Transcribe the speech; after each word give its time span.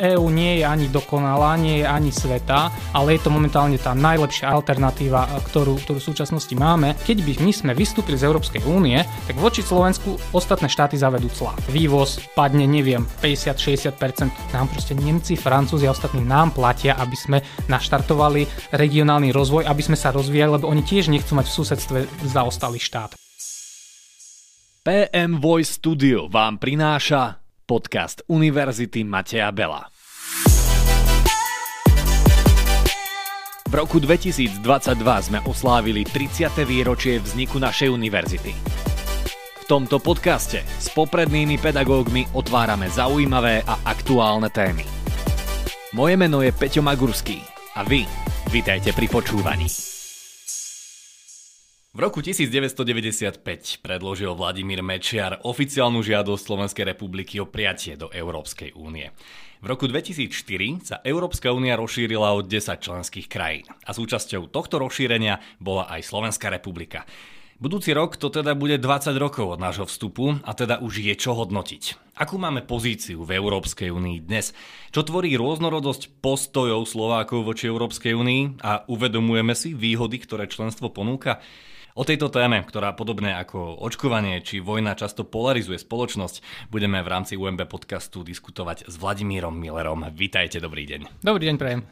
EÚ 0.00 0.32
nie 0.32 0.60
je 0.60 0.64
ani 0.64 0.88
dokonalá, 0.88 1.60
nie 1.60 1.84
je 1.84 1.86
ani 1.86 2.08
sveta, 2.08 2.72
ale 2.96 3.16
je 3.16 3.20
to 3.20 3.34
momentálne 3.34 3.76
tá 3.76 3.92
najlepšia 3.92 4.48
alternatíva, 4.48 5.28
ktorú, 5.52 5.76
ktorú 5.84 5.98
v 6.00 6.08
súčasnosti 6.08 6.54
máme. 6.56 6.96
Keď 7.04 7.18
by 7.20 7.32
my 7.44 7.52
sme 7.52 7.72
vystúpili 7.76 8.16
z 8.16 8.24
Európskej 8.24 8.64
únie, 8.64 8.96
tak 9.28 9.36
voči 9.36 9.60
Slovensku 9.60 10.16
ostatné 10.32 10.72
štáty 10.72 10.96
zavedú 10.96 11.28
clá. 11.28 11.52
Vývoz 11.68 12.22
padne, 12.32 12.64
neviem, 12.64 13.04
50-60%. 13.20 14.56
Nám 14.56 14.72
proste 14.72 14.96
Nemci, 14.96 15.36
Francúzi 15.36 15.84
a 15.84 15.92
ostatní 15.92 16.24
nám 16.24 16.56
platia, 16.56 16.96
aby 16.96 17.16
sme 17.18 17.38
naštartovali 17.68 18.72
regionálny 18.72 19.28
rozvoj, 19.34 19.68
aby 19.68 19.82
sme 19.84 19.98
sa 19.98 20.14
rozvíjali, 20.14 20.56
lebo 20.56 20.70
oni 20.72 20.80
tiež 20.86 21.12
nechcú 21.12 21.36
mať 21.36 21.46
v 21.50 21.56
susedstve 21.58 21.98
zaostalý 22.30 22.80
štát. 22.80 23.18
PM 24.82 25.38
Voice 25.38 25.78
Studio 25.78 26.26
vám 26.26 26.58
prináša 26.58 27.41
podcast 27.72 28.20
Univerzity 28.28 29.00
Mateja 29.00 29.48
Bela. 29.48 29.80
V 33.64 33.72
roku 33.72 33.96
2022 33.96 34.60
sme 35.00 35.40
oslávili 35.48 36.04
30. 36.04 36.52
výročie 36.68 37.16
vzniku 37.16 37.56
našej 37.56 37.88
univerzity. 37.88 38.52
V 39.56 39.64
tomto 39.64 40.04
podcaste 40.04 40.60
s 40.60 40.92
poprednými 40.92 41.56
pedagógmi 41.56 42.28
otvárame 42.36 42.92
zaujímavé 42.92 43.64
a 43.64 43.88
aktuálne 43.88 44.52
témy. 44.52 44.84
Moje 45.96 46.20
meno 46.20 46.44
je 46.44 46.52
Peťo 46.52 46.84
Magurský 46.84 47.40
a 47.72 47.88
vy 47.88 48.04
vitajte 48.52 48.92
pri 48.92 49.08
počúvaní. 49.08 49.91
V 51.92 52.00
roku 52.00 52.24
1995 52.24 53.44
predložil 53.84 54.32
Vladimír 54.32 54.80
Mečiar 54.80 55.44
oficiálnu 55.44 56.00
žiadosť 56.00 56.40
Slovenskej 56.40 56.88
republiky 56.88 57.36
o 57.36 57.44
prijatie 57.44 58.00
do 58.00 58.08
Európskej 58.08 58.72
únie. 58.72 59.12
V 59.60 59.66
roku 59.68 59.84
2004 59.84 60.88
sa 60.88 60.96
Európska 61.04 61.52
únia 61.52 61.76
rozšírila 61.76 62.32
o 62.32 62.40
10 62.40 62.48
členských 62.80 63.28
krajín 63.28 63.68
a 63.84 63.92
súčasťou 63.92 64.48
tohto 64.48 64.80
rozšírenia 64.80 65.44
bola 65.60 65.84
aj 65.92 66.08
Slovenská 66.08 66.48
republika. 66.48 67.04
Budúci 67.60 67.92
rok 67.92 68.16
to 68.16 68.32
teda 68.32 68.56
bude 68.56 68.80
20 68.80 69.12
rokov 69.20 69.52
od 69.52 69.60
nášho 69.60 69.84
vstupu 69.84 70.40
a 70.48 70.56
teda 70.56 70.80
už 70.80 70.96
je 70.96 71.12
čo 71.12 71.36
hodnotiť. 71.36 72.16
Akú 72.16 72.40
máme 72.40 72.64
pozíciu 72.64 73.20
v 73.28 73.36
Európskej 73.36 73.92
únii 73.92 74.24
dnes? 74.24 74.56
Čo 74.96 75.04
tvorí 75.04 75.36
rôznorodosť 75.36 76.24
postojov 76.24 76.88
Slovákov 76.88 77.44
voči 77.44 77.68
Európskej 77.68 78.16
únii 78.16 78.64
a 78.64 78.88
uvedomujeme 78.88 79.52
si 79.52 79.76
výhody, 79.76 80.24
ktoré 80.24 80.48
členstvo 80.48 80.88
ponúka? 80.88 81.44
O 81.92 82.08
tejto 82.08 82.32
téme, 82.32 82.64
ktorá 82.64 82.96
podobne 82.96 83.36
ako 83.36 83.84
očkovanie 83.84 84.40
či 84.40 84.64
vojna 84.64 84.96
často 84.96 85.28
polarizuje 85.28 85.76
spoločnosť, 85.76 86.40
budeme 86.72 87.04
v 87.04 87.10
rámci 87.12 87.36
UMB 87.36 87.68
podcastu 87.68 88.24
diskutovať 88.24 88.88
s 88.88 88.96
Vladimírom 88.96 89.52
Millerom. 89.52 90.08
Vítajte, 90.16 90.56
dobrý 90.56 90.88
deň. 90.88 91.20
Dobrý 91.20 91.52
deň, 91.52 91.56
prajem. 91.60 91.84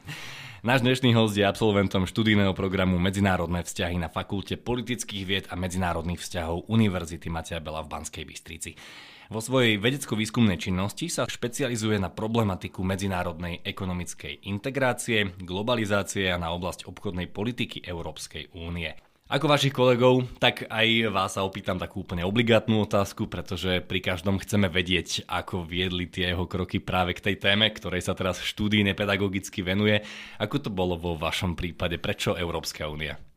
Náš 0.65 0.81
dnešný 0.89 1.13
host 1.13 1.37
je 1.37 1.45
absolventom 1.45 2.09
študijného 2.09 2.57
programu 2.57 2.97
Medzinárodné 2.97 3.61
vzťahy 3.61 4.01
na 4.01 4.09
Fakulte 4.09 4.57
politických 4.57 5.25
vied 5.29 5.45
a 5.53 5.55
medzinárodných 5.61 6.25
vzťahov 6.25 6.73
Univerzity 6.73 7.29
Mateja 7.29 7.61
Bela 7.61 7.85
v 7.85 7.93
Banskej 7.93 8.25
Bystrici. 8.25 8.81
Vo 9.29 9.45
svojej 9.45 9.77
vedecko-výskumnej 9.77 10.57
činnosti 10.57 11.13
sa 11.13 11.29
špecializuje 11.29 12.01
na 12.01 12.09
problematiku 12.09 12.81
medzinárodnej 12.81 13.61
ekonomickej 13.69 14.49
integrácie, 14.49 15.37
globalizácie 15.45 16.33
a 16.33 16.41
na 16.41 16.57
oblasť 16.57 16.89
obchodnej 16.89 17.29
politiky 17.29 17.85
Európskej 17.85 18.57
únie. 18.57 18.97
Ako 19.31 19.47
vašich 19.47 19.71
kolegov, 19.71 20.27
tak 20.43 20.67
aj 20.67 21.07
vás 21.15 21.39
sa 21.39 21.47
opýtam 21.47 21.79
takú 21.79 22.03
úplne 22.03 22.27
obligátnu 22.27 22.83
otázku, 22.83 23.31
pretože 23.31 23.79
pri 23.79 24.03
každom 24.03 24.43
chceme 24.43 24.67
vedieť, 24.67 25.23
ako 25.31 25.63
viedli 25.63 26.11
tie 26.11 26.35
jeho 26.35 26.51
kroky 26.51 26.83
práve 26.83 27.15
k 27.15 27.23
tej 27.31 27.37
téme, 27.39 27.71
ktorej 27.71 28.03
sa 28.03 28.19
teraz 28.19 28.43
štúdijne 28.43 28.91
pedagogicky 28.99 29.63
venuje. 29.63 30.03
Ako 30.43 30.67
to 30.67 30.75
bolo 30.75 30.99
vo 30.99 31.15
vašom 31.15 31.55
prípade? 31.55 32.03
Prečo 32.03 32.35
Európska 32.35 32.91
únia? 32.91 33.30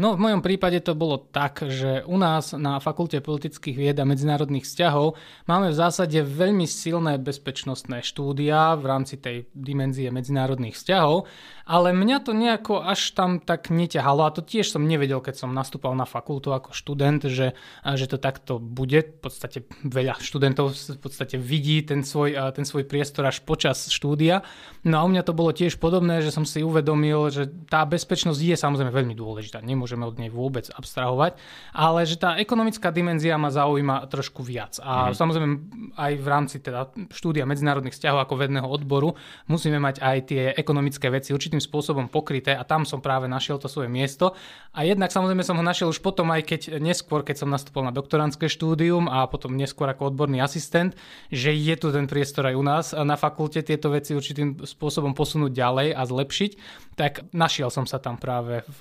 No 0.00 0.16
v 0.16 0.24
mojom 0.24 0.40
prípade 0.40 0.80
to 0.80 0.96
bolo 0.96 1.20
tak, 1.20 1.68
že 1.68 2.00
u 2.08 2.16
nás 2.16 2.56
na 2.56 2.80
Fakulte 2.80 3.20
politických 3.20 3.76
vied 3.76 4.00
a 4.00 4.08
medzinárodných 4.08 4.64
vzťahov 4.64 5.20
máme 5.44 5.68
v 5.68 5.76
zásade 5.76 6.16
veľmi 6.16 6.64
silné 6.64 7.20
bezpečnostné 7.20 8.00
štúdia 8.00 8.72
v 8.80 8.88
rámci 8.88 9.20
tej 9.20 9.44
dimenzie 9.52 10.08
medzinárodných 10.08 10.80
vzťahov, 10.80 11.28
ale 11.68 11.92
mňa 11.92 12.18
to 12.24 12.32
nejako 12.32 12.80
až 12.80 13.12
tam 13.12 13.36
tak 13.36 13.68
neťahalo 13.68 14.24
a 14.24 14.32
to 14.32 14.40
tiež 14.40 14.72
som 14.72 14.88
nevedel, 14.88 15.20
keď 15.20 15.44
som 15.44 15.52
nastúpal 15.52 15.92
na 15.92 16.08
fakultu 16.08 16.56
ako 16.56 16.72
študent, 16.72 17.28
že, 17.28 17.52
že 17.84 18.06
to 18.08 18.16
takto 18.16 18.56
bude. 18.56 19.04
V 19.04 19.28
podstate 19.28 19.68
veľa 19.84 20.16
študentov 20.24 20.72
v 20.72 21.00
podstate 21.04 21.36
vidí 21.36 21.84
ten 21.84 22.00
svoj, 22.00 22.56
ten 22.56 22.64
svoj 22.64 22.88
priestor 22.88 23.28
až 23.28 23.44
počas 23.44 23.92
štúdia. 23.92 24.40
No 24.88 24.98
a 24.98 25.04
u 25.04 25.12
mňa 25.12 25.20
to 25.20 25.36
bolo 25.36 25.52
tiež 25.52 25.76
podobné, 25.76 26.24
že 26.24 26.32
som 26.32 26.48
si 26.48 26.64
uvedomil, 26.64 27.28
že 27.28 27.44
tá 27.68 27.84
bezpečnosť 27.84 28.40
je 28.40 28.56
samozrejme 28.56 28.88
veľmi 28.88 29.12
dôležitá 29.12 29.60
nemôžeme 29.82 30.06
od 30.06 30.14
nej 30.14 30.30
vôbec 30.30 30.70
abstrahovať, 30.70 31.34
ale 31.74 32.06
že 32.06 32.14
tá 32.14 32.38
ekonomická 32.38 32.94
dimenzia 32.94 33.34
ma 33.34 33.50
zaujíma 33.50 34.06
trošku 34.06 34.46
viac. 34.46 34.78
A 34.78 35.10
mm. 35.10 35.18
samozrejme 35.18 35.54
aj 35.98 36.12
v 36.22 36.26
rámci 36.30 36.56
teda 36.62 36.94
štúdia 37.10 37.42
medzinárodných 37.42 37.98
vzťahov 37.98 38.22
ako 38.22 38.46
vedného 38.46 38.68
odboru 38.70 39.18
musíme 39.50 39.82
mať 39.82 39.98
aj 39.98 40.18
tie 40.30 40.42
ekonomické 40.54 41.10
veci 41.10 41.34
určitým 41.34 41.58
spôsobom 41.58 42.06
pokryté 42.06 42.54
a 42.54 42.62
tam 42.62 42.86
som 42.86 43.02
práve 43.02 43.26
našiel 43.26 43.58
to 43.58 43.66
svoje 43.66 43.90
miesto. 43.90 44.38
A 44.70 44.86
jednak 44.86 45.10
samozrejme 45.10 45.42
som 45.42 45.58
ho 45.58 45.64
našiel 45.66 45.90
už 45.90 45.98
potom 45.98 46.30
aj 46.30 46.46
keď 46.46 46.78
neskôr, 46.78 47.26
keď 47.26 47.42
som 47.42 47.50
nastúpil 47.50 47.82
na 47.82 47.90
doktorantské 47.90 48.46
štúdium 48.46 49.10
a 49.10 49.26
potom 49.26 49.58
neskôr 49.58 49.90
ako 49.90 50.14
odborný 50.14 50.38
asistent, 50.38 50.94
že 51.34 51.50
je 51.50 51.74
tu 51.74 51.90
ten 51.90 52.06
priestor 52.06 52.46
aj 52.46 52.54
u 52.54 52.62
nás 52.62 52.86
na 52.94 53.18
fakulte 53.18 53.66
tieto 53.66 53.90
veci 53.90 54.14
určitým 54.14 54.62
spôsobom 54.62 55.10
posunúť 55.10 55.50
ďalej 55.50 55.88
a 55.98 56.02
zlepšiť, 56.06 56.50
tak 56.94 57.26
našiel 57.34 57.72
som 57.72 57.88
sa 57.88 57.98
tam 57.98 58.20
práve 58.20 58.62
v 58.78 58.80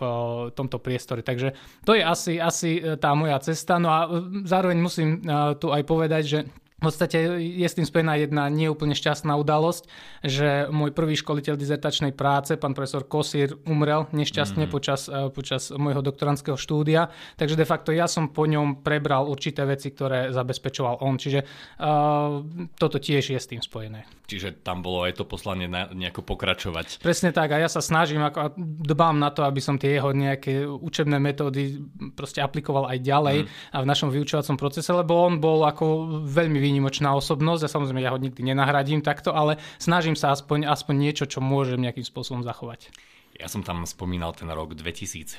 tomto 0.51 0.77
priestore 0.77 0.90
priestory. 0.91 1.23
Takže 1.23 1.55
to 1.87 1.95
je 1.95 2.03
asi, 2.03 2.35
asi 2.35 2.83
e, 2.83 2.99
tá 2.99 3.15
moja 3.15 3.39
cesta. 3.39 3.79
No 3.79 3.87
a 3.87 4.11
e, 4.11 4.43
zároveň 4.43 4.77
musím 4.83 5.23
e, 5.23 5.55
tu 5.55 5.71
aj 5.71 5.87
povedať, 5.87 6.23
že 6.27 6.39
v 6.81 6.89
podstate 6.89 7.37
je 7.37 7.61
s 7.61 7.77
tým 7.77 7.85
spojená 7.85 8.17
jedna 8.17 8.49
neúplne 8.49 8.97
šťastná 8.97 9.37
udalosť, 9.37 9.85
že 10.25 10.65
môj 10.73 10.89
prvý 10.89 11.13
školiteľ 11.13 11.53
dizertačnej 11.53 12.09
práce, 12.09 12.57
pán 12.57 12.73
profesor 12.73 13.05
Kosír, 13.05 13.53
umrel 13.69 14.09
nešťastne 14.09 14.65
mm. 14.65 14.71
počas, 14.73 15.05
eh, 15.05 15.29
počas 15.29 15.69
môjho 15.69 16.01
doktorandského 16.01 16.57
štúdia, 16.57 17.13
takže 17.37 17.53
de 17.53 17.69
facto 17.69 17.93
ja 17.93 18.09
som 18.09 18.33
po 18.33 18.49
ňom 18.49 18.81
prebral 18.81 19.29
určité 19.29 19.61
veci, 19.69 19.93
ktoré 19.93 20.33
zabezpečoval 20.33 21.05
on, 21.05 21.21
čiže 21.21 21.45
uh, 21.45 22.41
toto 22.81 22.97
tiež 22.97 23.29
je 23.29 23.37
s 23.37 23.45
tým 23.45 23.61
spojené. 23.61 24.09
Čiže 24.25 24.65
tam 24.65 24.81
bolo 24.81 25.05
aj 25.05 25.21
to 25.21 25.29
poslanie 25.29 25.69
na, 25.69 25.91
nejako 25.93 26.25
pokračovať. 26.25 27.03
Presne 27.03 27.29
tak 27.29 27.53
a 27.53 27.61
ja 27.61 27.69
sa 27.69 27.83
snažím 27.83 28.25
ako, 28.25 28.39
a 28.41 28.47
dbám 28.57 29.21
na 29.21 29.29
to, 29.29 29.45
aby 29.45 29.61
som 29.61 29.77
tie 29.77 30.01
jeho 30.01 30.15
nejaké 30.15 30.65
učebné 30.65 31.21
metódy 31.21 31.77
proste 32.17 32.41
aplikoval 32.41 32.89
aj 32.89 32.97
ďalej 33.05 33.37
mm. 33.45 33.47
a 33.75 33.77
v 33.83 33.89
našom 33.91 34.09
vyučovacom 34.09 34.57
procese, 34.57 34.89
lebo 34.89 35.13
on 35.13 35.37
bol 35.37 35.61
ako 35.61 36.25
veľmi 36.25 36.70
výnimočná 36.71 37.11
osobnosť 37.11 37.67
a 37.67 37.73
samozrejme 37.75 37.99
ja 37.99 38.15
ho 38.15 38.19
nikdy 38.23 38.47
nenahradím 38.47 39.03
takto, 39.03 39.35
ale 39.35 39.59
snažím 39.75 40.15
sa 40.15 40.31
aspoň, 40.31 40.71
aspoň 40.71 40.95
niečo, 40.95 41.27
čo 41.27 41.43
môžem 41.43 41.83
nejakým 41.83 42.07
spôsobom 42.07 42.47
zachovať. 42.47 42.87
Ja 43.35 43.51
som 43.51 43.59
tam 43.59 43.83
spomínal 43.83 44.31
ten 44.31 44.47
rok 44.47 44.71
2004. 44.79 45.35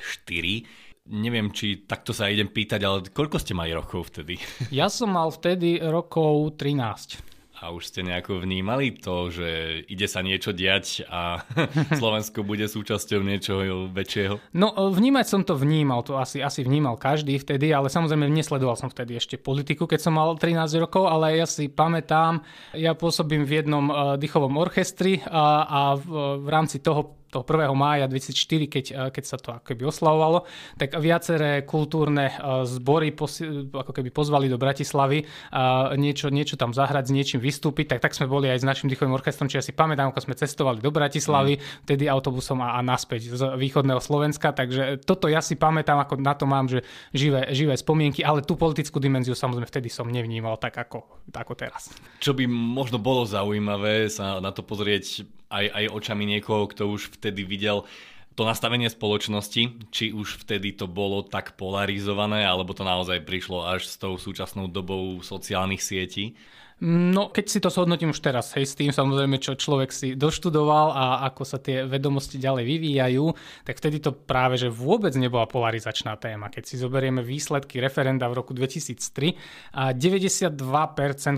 Neviem, 1.03 1.49
či 1.51 1.83
takto 1.83 2.13
sa 2.13 2.29
idem 2.29 2.47
pýtať, 2.47 2.81
ale 2.85 3.09
koľko 3.09 3.41
ste 3.41 3.57
mali 3.57 3.73
rokov 3.73 4.13
vtedy? 4.13 4.37
Ja 4.69 4.87
som 4.93 5.11
mal 5.17 5.33
vtedy 5.33 5.81
rokov 5.81 6.55
13 6.61 7.32
a 7.61 7.69
už 7.69 7.93
ste 7.93 8.01
nejako 8.01 8.41
vnímali 8.41 8.91
to, 8.97 9.29
že 9.29 9.81
ide 9.85 10.09
sa 10.09 10.25
niečo 10.25 10.51
diať 10.51 11.05
a 11.07 11.45
Slovensko 12.01 12.41
bude 12.41 12.65
súčasťou 12.65 13.21
niečoho 13.21 13.87
väčšieho? 13.93 14.41
No 14.57 14.73
vnímať 14.73 15.25
som 15.29 15.41
to 15.45 15.53
vnímal, 15.55 16.01
to 16.01 16.17
asi, 16.17 16.41
asi 16.41 16.65
vnímal 16.65 16.97
každý 16.97 17.37
vtedy, 17.37 17.71
ale 17.71 17.87
samozrejme 17.93 18.27
nesledoval 18.27 18.75
som 18.75 18.89
vtedy 18.89 19.15
ešte 19.15 19.39
politiku, 19.39 19.85
keď 19.85 19.99
som 20.01 20.17
mal 20.17 20.35
13 20.35 20.83
rokov, 20.83 21.07
ale 21.07 21.39
ja 21.39 21.47
si 21.47 21.69
pamätám, 21.69 22.41
ja 22.75 22.97
pôsobím 22.97 23.45
v 23.47 23.63
jednom 23.63 23.85
uh, 23.87 23.95
dychovom 24.19 24.57
orchestri 24.59 25.21
a, 25.29 25.63
a 25.63 25.81
v, 25.95 26.05
v 26.43 26.47
rámci 26.49 26.81
toho 26.83 27.22
toho 27.33 27.43
1. 27.43 27.73
mája 27.73 28.05
2004, 28.05 28.69
keď, 28.69 28.85
eh, 28.93 29.09
keď 29.09 29.23
sa 29.25 29.37
to 29.41 29.49
ako 29.57 29.65
keby 29.73 29.89
oslavovalo, 29.89 30.45
tak 30.77 30.93
viaceré 31.01 31.65
kultúrne 31.65 32.29
eh, 32.29 32.37
zbory 32.69 33.09
posi, 33.09 33.73
ako 33.73 33.89
keby 33.89 34.13
pozvali 34.13 34.45
do 34.45 34.61
Bratislavy 34.61 35.25
a 35.49 35.95
niečo, 35.97 36.29
niečo 36.29 36.55
tam 36.55 36.71
zahrať, 36.71 37.09
s 37.09 37.11
niečím 37.11 37.39
vystúpiť, 37.41 37.95
tak 37.95 37.99
tak 38.03 38.11
sme 38.13 38.27
boli 38.29 38.51
aj 38.51 38.61
s 38.61 38.65
našim 38.67 38.91
dýchovým 38.91 39.15
orchestrom, 39.15 39.49
či 39.49 39.57
ja 39.57 39.63
si 39.65 39.73
pamätám, 39.73 40.13
ako 40.13 40.29
sme 40.29 40.35
cestovali 40.37 40.83
do 40.83 40.93
Bratislavy, 40.93 41.57
mm. 41.57 41.87
vtedy 41.87 42.05
autobusom 42.05 42.61
a, 42.61 42.77
a 42.77 42.79
naspäť 42.85 43.33
z 43.33 43.41
východného 43.57 43.97
Slovenska, 44.03 44.53
takže 44.53 45.01
toto 45.01 45.25
ja 45.31 45.41
si 45.41 45.57
pamätám, 45.57 45.97
ako 46.03 46.21
na 46.21 46.37
to 46.37 46.45
mám, 46.45 46.69
že 46.69 46.85
živé, 47.15 47.49
živé 47.55 47.73
spomienky, 47.73 48.21
ale 48.21 48.45
tú 48.45 48.53
politickú 48.59 49.01
dimenziu 49.01 49.33
samozrejme 49.33 49.65
vtedy 49.65 49.89
som 49.89 50.05
nevnímal 50.05 50.59
tak 50.59 50.77
ako, 50.77 51.25
ako 51.31 51.53
teraz. 51.55 51.89
Čo 52.19 52.37
by 52.37 52.45
možno 52.45 53.01
bolo 53.01 53.25
zaujímavé 53.25 54.11
sa 54.11 54.43
na 54.43 54.51
to 54.53 54.61
pozrieť 54.61 55.25
aj, 55.53 55.65
aj 55.69 55.85
očami 55.93 56.25
niekoho, 56.25 56.65
kto 56.65 56.89
už 56.89 57.13
vtedy 57.21 57.45
videl 57.45 57.85
to 58.33 58.49
nastavenie 58.49 58.89
spoločnosti, 58.89 59.93
či 59.93 60.09
už 60.09 60.41
vtedy 60.41 60.73
to 60.73 60.89
bolo 60.89 61.21
tak 61.21 61.53
polarizované, 61.53 62.41
alebo 62.41 62.73
to 62.73 62.81
naozaj 62.81 63.21
prišlo 63.21 63.61
až 63.61 63.85
s 63.85 64.01
tou 64.01 64.17
súčasnou 64.17 64.65
dobou 64.65 65.21
sociálnych 65.21 65.85
sietí? 65.85 66.33
No, 66.81 67.29
keď 67.29 67.45
si 67.47 67.59
to 67.61 67.69
shodnotím 67.69 68.11
už 68.11 68.19
teraz, 68.19 68.51
hej, 68.57 68.65
s 68.65 68.73
tým 68.73 68.89
samozrejme, 68.89 69.37
čo 69.37 69.53
človek 69.53 69.93
si 69.93 70.17
doštudoval 70.17 70.87
a 70.91 71.03
ako 71.29 71.43
sa 71.45 71.61
tie 71.61 71.85
vedomosti 71.85 72.41
ďalej 72.41 72.65
vyvíjajú, 72.65 73.25
tak 73.63 73.77
vtedy 73.77 74.01
to 74.01 74.11
práve, 74.11 74.57
že 74.57 74.73
vôbec 74.73 75.13
nebola 75.13 75.45
polarizačná 75.45 76.17
téma. 76.17 76.49
Keď 76.49 76.63
si 76.65 76.75
zoberieme 76.81 77.21
výsledky 77.21 77.77
referenda 77.77 78.25
v 78.27 78.41
roku 78.41 78.51
2003, 78.57 79.77
a 79.77 79.93
92%, 79.93 80.59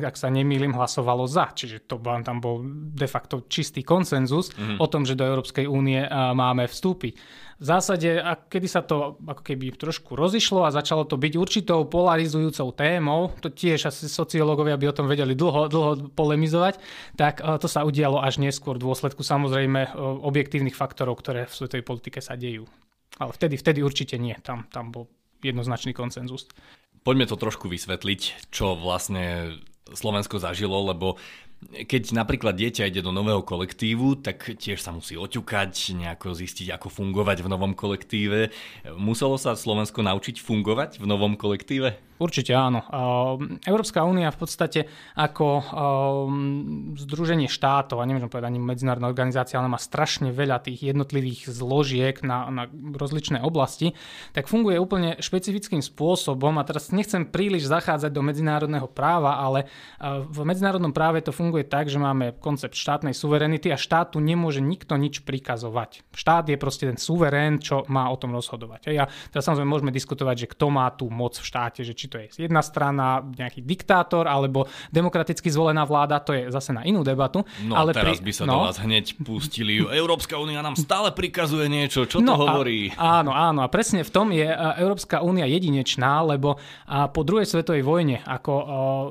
ak 0.01 0.15
sa 0.15 0.27
nemýlim, 0.31 0.71
hlasovalo 0.73 1.27
za, 1.27 1.51
čiže 1.51 1.83
to 1.85 1.99
bol, 1.99 2.15
tam 2.23 2.39
bol 2.39 2.63
de 2.95 3.05
facto 3.05 3.43
čistý 3.51 3.83
konsenzus 3.83 4.49
mm-hmm. 4.55 4.77
o 4.81 4.87
tom, 4.87 5.03
že 5.03 5.19
do 5.19 5.27
Európskej 5.27 5.67
únie 5.67 5.99
máme 6.09 6.65
vstúpiť 6.65 7.45
v 7.55 7.63
zásade, 7.63 8.19
a 8.19 8.35
kedy 8.35 8.67
sa 8.67 8.83
to 8.83 9.15
ako 9.23 9.39
keby 9.39 9.71
trošku 9.79 10.19
rozišlo 10.19 10.67
a 10.67 10.75
začalo 10.75 11.07
to 11.07 11.15
byť 11.15 11.33
určitou 11.39 11.87
polarizujúcou 11.87 12.75
témou, 12.75 13.31
to 13.39 13.47
tiež 13.47 13.87
asi 13.87 14.11
sociológovia 14.11 14.75
by 14.75 14.91
o 14.91 14.97
tom 14.97 15.07
vedeli 15.07 15.34
dlho, 15.35 15.67
dlho 15.69 15.91
polemizovať, 16.15 16.79
tak 17.19 17.43
e, 17.43 17.59
to 17.59 17.67
sa 17.67 17.83
udialo 17.83 18.23
až 18.23 18.39
neskôr 18.39 18.79
v 18.79 18.87
dôsledku 18.87 19.21
samozrejme 19.21 19.81
e, 19.85 19.89
objektívnych 19.99 20.73
faktorov, 20.73 21.19
ktoré 21.19 21.45
v 21.45 21.53
svetovej 21.53 21.85
politike 21.85 22.19
sa 22.23 22.39
dejú. 22.39 22.65
Ale 23.19 23.31
vtedy, 23.31 23.55
vtedy 23.59 23.79
určite 23.83 24.15
nie, 24.19 24.35
tam, 24.43 24.67
tam 24.71 24.91
bol 24.91 25.07
jednoznačný 25.43 25.93
konsenzus. 25.95 26.49
Poďme 27.05 27.29
to 27.29 27.37
trošku 27.37 27.69
vysvetliť, 27.69 28.49
čo 28.49 28.73
vlastne 28.73 29.55
Slovensko 29.93 30.41
zažilo, 30.41 30.81
lebo 30.89 31.21
keď 31.65 32.13
napríklad 32.13 32.53
dieťa 32.57 32.89
ide 32.89 33.01
do 33.01 33.09
nového 33.09 33.41
kolektívu, 33.41 34.21
tak 34.21 34.57
tiež 34.57 34.81
sa 34.81 34.93
musí 34.93 35.17
oťukať, 35.17 35.97
nejako 35.97 36.35
zistiť, 36.37 36.75
ako 36.75 36.91
fungovať 36.91 37.41
v 37.41 37.51
novom 37.51 37.73
kolektíve. 37.73 38.53
Muselo 38.97 39.39
sa 39.39 39.57
Slovensko 39.57 40.05
naučiť 40.05 40.41
fungovať 40.41 41.01
v 41.01 41.05
novom 41.09 41.33
kolektíve? 41.39 41.97
Určite 42.15 42.55
áno. 42.55 42.79
Európska 43.67 44.07
únia 44.07 44.31
v 44.31 44.39
podstate 44.39 44.79
ako 45.19 45.47
združenie 46.95 47.51
štátov, 47.51 47.99
a 47.99 48.07
nemôžem 48.07 48.31
povedať 48.31 48.55
ani 48.55 48.59
medzinárodná 48.63 49.11
organizácia, 49.11 49.59
ale 49.59 49.67
má 49.67 49.75
strašne 49.75 50.31
veľa 50.31 50.63
tých 50.63 50.95
jednotlivých 50.95 51.51
zložiek 51.51 52.15
na, 52.23 52.47
na 52.47 52.63
rozličné 52.71 53.43
oblasti, 53.43 53.91
tak 54.31 54.47
funguje 54.47 54.79
úplne 54.79 55.19
špecifickým 55.19 55.83
spôsobom. 55.83 56.55
A 56.55 56.63
teraz 56.63 56.95
nechcem 56.95 57.27
príliš 57.27 57.67
zachádzať 57.67 58.15
do 58.15 58.23
medzinárodného 58.23 58.87
práva, 58.87 59.43
ale 59.43 59.67
v 59.99 60.39
medzinárodnom 60.47 60.95
práve 60.95 61.19
to 61.19 61.35
funguje 61.35 61.67
tak, 61.67 61.91
že 61.91 61.99
máme 61.99 62.39
koncept 62.39 62.79
štátnej 62.79 63.11
suverenity 63.11 63.75
a 63.75 63.77
štátu 63.77 64.23
nemôže 64.23 64.63
nikto 64.63 64.95
nič 64.95 65.27
prikazovať. 65.27 66.07
Štát 66.15 66.47
je 66.47 66.55
proste 66.55 66.87
ten 66.87 66.95
suverén, 66.95 67.59
čo 67.59 67.83
má 67.91 68.07
o 68.07 68.15
tom 68.15 68.31
rozhodovať. 68.31 68.87
A 68.95 69.11
teraz 69.35 69.43
samozrejme 69.43 69.67
môžeme 69.67 69.91
diskutovať, 69.91 70.47
že 70.47 70.51
kto 70.55 70.71
má 70.71 70.87
tú 70.95 71.11
moc 71.11 71.35
v 71.35 71.43
štáte, 71.43 71.83
že 71.83 71.91
či 71.91 72.04
či 72.05 72.09
to 72.13 72.21
je 72.21 72.45
jedna 72.45 72.61
strana, 72.61 73.25
nejaký 73.25 73.65
diktátor, 73.65 74.29
alebo 74.29 74.69
demokraticky 74.93 75.49
zvolená 75.49 75.81
vláda, 75.89 76.21
to 76.21 76.37
je 76.37 76.53
zase 76.53 76.69
na 76.69 76.85
inú 76.85 77.01
debatu. 77.01 77.41
No 77.65 77.73
ale 77.73 77.97
teraz 77.97 78.21
pri... 78.21 78.29
by 78.29 78.31
sa 78.37 78.43
no. 78.45 78.53
do 78.53 78.59
vás 78.69 78.77
hneď 78.77 79.17
pustili. 79.25 79.81
Európska 79.81 80.37
únia 80.37 80.61
nám 80.61 80.77
stále 80.77 81.09
prikazuje 81.09 81.65
niečo, 81.65 82.05
čo 82.05 82.21
no, 82.21 82.37
to 82.37 82.45
hovorí? 82.45 82.93
A, 82.93 83.25
áno, 83.25 83.33
áno, 83.33 83.65
a 83.65 83.67
presne 83.73 84.05
v 84.05 84.11
tom 84.13 84.29
je 84.29 84.45
Európska 84.77 85.25
únia 85.25 85.49
jedinečná, 85.49 86.21
lebo 86.21 86.61
po 86.85 87.21
druhej 87.25 87.49
svetovej 87.49 87.81
vojne, 87.81 88.21
ako 88.21 88.53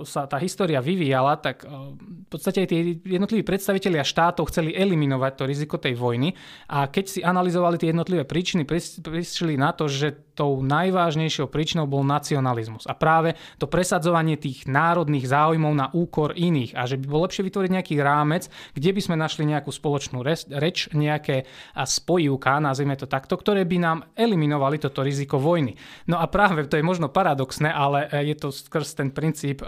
sa 0.06 0.30
tá 0.30 0.38
história 0.38 0.78
vyvíjala, 0.78 1.42
tak 1.42 1.66
v 1.66 2.28
podstate 2.30 2.70
tie 2.70 2.94
jednotliví 3.02 3.42
predstavitelia 3.42 4.06
štátov 4.06 4.52
chceli 4.54 4.76
eliminovať 4.76 5.32
to 5.34 5.44
riziko 5.48 5.76
tej 5.80 5.98
vojny 5.98 6.36
a 6.70 6.86
keď 6.86 7.04
si 7.08 7.20
analyzovali 7.24 7.80
tie 7.80 7.90
jednotlivé 7.90 8.22
príčiny, 8.28 8.68
prišli 8.68 9.56
na 9.56 9.72
to, 9.72 9.88
že 9.88 10.14
tou 10.34 10.60
najvážnejšou 10.60 11.46
príčinou 11.46 11.86
bol 11.86 12.02
nacionalizmus 12.02 12.83
a 12.86 12.94
práve 12.96 13.36
to 13.58 13.66
presadzovanie 13.68 14.36
tých 14.38 14.68
národných 14.70 15.26
záujmov 15.28 15.72
na 15.74 15.86
úkor 15.92 16.36
iných 16.36 16.76
a 16.76 16.86
že 16.88 17.00
by 17.00 17.04
bolo 17.08 17.26
lepšie 17.26 17.44
vytvoriť 17.44 17.70
nejaký 17.70 17.94
rámec, 18.00 18.48
kde 18.76 18.90
by 18.92 19.00
sme 19.00 19.16
našli 19.18 19.44
nejakú 19.48 19.70
spoločnú 19.72 20.22
reč, 20.24 20.88
nejaké 20.92 21.48
spojivka, 21.74 22.62
nazvime 22.62 22.96
to 22.96 23.10
takto, 23.10 23.36
ktoré 23.36 23.64
by 23.64 23.76
nám 23.80 23.98
eliminovali 24.14 24.78
toto 24.80 25.02
riziko 25.04 25.40
vojny. 25.40 25.76
No 26.08 26.20
a 26.20 26.28
práve 26.28 26.66
to 26.68 26.78
je 26.78 26.84
možno 26.86 27.10
paradoxné, 27.10 27.68
ale 27.72 28.08
e, 28.08 28.32
je 28.32 28.36
to 28.38 28.48
skrz 28.54 28.96
ten 28.96 29.10
princíp 29.10 29.64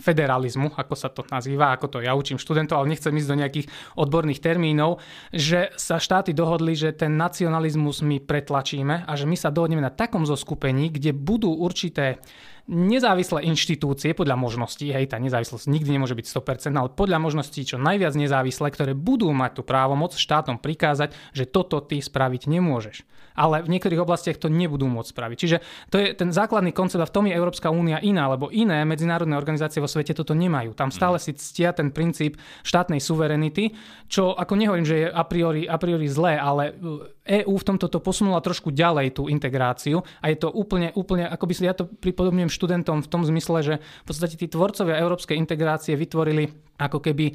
federalizmu, 0.00 0.74
ako 0.74 0.94
sa 0.94 1.08
to 1.12 1.26
nazýva, 1.28 1.74
ako 1.74 1.86
to 1.88 1.98
ja 2.00 2.16
učím 2.16 2.40
študentov, 2.40 2.82
ale 2.82 2.92
nechcem 2.94 3.12
ísť 3.12 3.28
do 3.28 3.40
nejakých 3.40 3.66
odborných 3.98 4.40
termínov, 4.42 5.02
že 5.34 5.74
sa 5.76 6.00
štáty 6.00 6.32
dohodli, 6.32 6.72
že 6.72 6.94
ten 6.94 7.14
nacionalizmus 7.14 8.00
my 8.02 8.22
pretlačíme 8.22 9.04
a 9.04 9.12
že 9.14 9.28
my 9.28 9.36
sa 9.36 9.52
dohodneme 9.52 9.84
na 9.84 9.92
takom 9.92 10.24
zoskupení, 10.24 10.88
kde 10.90 11.12
budú 11.12 11.52
určité 11.52 12.22
nezávislé 12.70 13.42
inštitúcie 13.48 14.14
podľa 14.14 14.38
možností, 14.38 14.94
hej, 14.94 15.10
tá 15.10 15.18
nezávislosť 15.18 15.66
nikdy 15.66 15.98
nemôže 15.98 16.14
byť 16.14 16.26
100%, 16.26 16.78
ale 16.78 16.94
podľa 16.94 17.18
možností 17.18 17.66
čo 17.66 17.80
najviac 17.80 18.14
nezávislé, 18.14 18.68
ktoré 18.70 18.92
budú 18.94 19.30
mať 19.34 19.58
tú 19.58 19.62
právomoc 19.66 20.14
štátom 20.14 20.62
prikázať, 20.62 21.14
že 21.34 21.48
toto 21.48 21.82
ty 21.82 21.98
spraviť 21.98 22.46
nemôžeš. 22.46 23.02
Ale 23.32 23.64
v 23.64 23.72
niektorých 23.72 24.04
oblastiach 24.04 24.36
to 24.36 24.52
nebudú 24.52 24.84
môcť 24.92 25.08
spraviť. 25.08 25.36
Čiže 25.40 25.58
to 25.88 25.96
je 25.96 26.12
ten 26.12 26.36
základný 26.36 26.76
koncept 26.76 27.00
a 27.00 27.08
v 27.08 27.16
tom 27.16 27.24
je 27.24 27.32
Európska 27.32 27.72
únia 27.72 27.96
iná, 28.04 28.28
lebo 28.28 28.52
iné 28.52 28.84
medzinárodné 28.84 29.40
organizácie 29.40 29.80
vo 29.80 29.88
svete 29.88 30.12
toto 30.12 30.36
nemajú. 30.36 30.76
Tam 30.76 30.92
stále 30.92 31.16
si 31.16 31.32
ctia 31.32 31.72
ten 31.72 31.88
princíp 31.88 32.36
štátnej 32.60 33.00
suverenity, 33.00 33.72
čo 34.04 34.36
ako 34.36 34.52
nehovorím, 34.52 34.84
že 34.84 34.96
je 35.00 35.06
a 35.08 35.24
priori, 35.24 35.64
a 35.64 35.80
priori 35.80 36.12
zlé, 36.12 36.36
ale 36.36 36.76
EÚ 37.24 37.54
v 37.56 37.66
tomto 37.72 37.88
to 37.88 38.04
posunula 38.04 38.44
trošku 38.44 38.68
ďalej 38.68 39.16
tú 39.16 39.32
integráciu 39.32 40.04
a 40.20 40.28
je 40.28 40.36
to 40.36 40.52
úplne, 40.52 40.92
úplne 40.92 41.24
ako 41.24 41.44
by 41.48 41.52
si 41.56 41.64
ja 41.64 41.72
to 41.72 41.88
pripodobňujem 41.88 42.51
študentom 42.52 43.00
v 43.00 43.10
tom 43.10 43.24
zmysle, 43.24 43.58
že 43.64 43.74
v 43.80 44.06
podstate 44.06 44.36
tí 44.36 44.46
tvorcovia 44.46 45.00
európskej 45.00 45.40
integrácie 45.40 45.96
vytvorili 45.96 46.52
ako 46.76 47.00
keby 47.00 47.32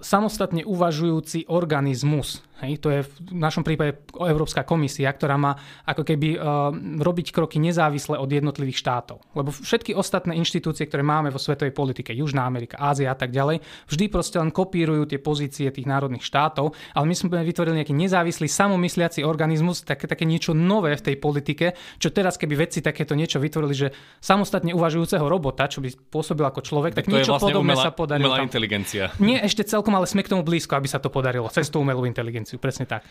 samostatne 0.00 0.64
uvažujúci 0.64 1.46
organizmus. 1.48 2.44
Hej, 2.60 2.84
to 2.84 2.92
je 2.92 3.00
v 3.08 3.32
našom 3.32 3.64
prípade 3.64 4.04
Európska 4.12 4.68
komisia, 4.68 5.08
ktorá 5.08 5.40
má 5.40 5.56
ako 5.88 6.04
keby 6.04 6.36
uh, 6.36 6.68
robiť 7.00 7.32
kroky 7.32 7.56
nezávisle 7.56 8.20
od 8.20 8.28
jednotlivých 8.28 8.76
štátov. 8.84 9.24
Lebo 9.32 9.48
všetky 9.48 9.96
ostatné 9.96 10.36
inštitúcie, 10.36 10.84
ktoré 10.84 11.00
máme 11.00 11.32
vo 11.32 11.40
svetovej 11.40 11.72
politike, 11.72 12.12
Južná 12.12 12.44
Amerika, 12.44 12.76
Ázia 12.76 13.08
a 13.08 13.16
tak 13.16 13.32
ďalej, 13.32 13.64
vždy 13.88 14.04
proste 14.12 14.36
len 14.36 14.52
kopírujú 14.52 15.08
tie 15.08 15.16
pozície 15.16 15.72
tých 15.72 15.88
národných 15.88 16.20
štátov, 16.20 16.76
ale 16.92 17.04
my 17.08 17.14
sme 17.16 17.40
vytvorili 17.40 17.80
nejaký 17.80 17.96
nezávislý 17.96 18.44
samomysliaci 18.52 19.24
organizmus, 19.24 19.80
také, 19.80 20.04
také 20.04 20.28
niečo 20.28 20.52
nové 20.52 20.92
v 21.00 21.04
tej 21.12 21.16
politike, 21.16 21.72
čo 21.96 22.12
teraz 22.12 22.36
keby 22.36 22.60
vedci 22.60 22.84
takéto 22.84 23.16
niečo 23.16 23.40
vytvorili, 23.40 23.72
že 23.72 23.88
samostatne 24.20 24.76
uvažujúceho 24.76 25.24
robota, 25.24 25.64
čo 25.64 25.80
by 25.80 25.96
pôsobil 26.12 26.44
ako 26.44 26.60
človek, 26.60 26.92
tak, 26.92 27.08
tak 27.08 27.12
niečo 27.16 27.40
vlastne 27.40 27.56
podobné 27.56 27.72
umelá, 27.72 27.84
sa 27.88 27.92
podarilo. 27.96 28.28
Umelá 28.36 28.44
inteligencia. 28.44 29.16
Nie 29.16 29.40
ešte 29.40 29.64
celkom, 29.64 29.89
ale 29.94 30.06
sme 30.06 30.22
k 30.24 30.32
tomu 30.32 30.42
blízko, 30.46 30.76
aby 30.76 30.88
sa 30.88 31.02
to 31.02 31.12
podarilo. 31.12 31.50
Cez 31.52 31.68
tú 31.68 31.82
umelú 31.82 32.06
inteligenciu 32.06 32.58
presne 32.58 32.86
tak. 32.86 33.06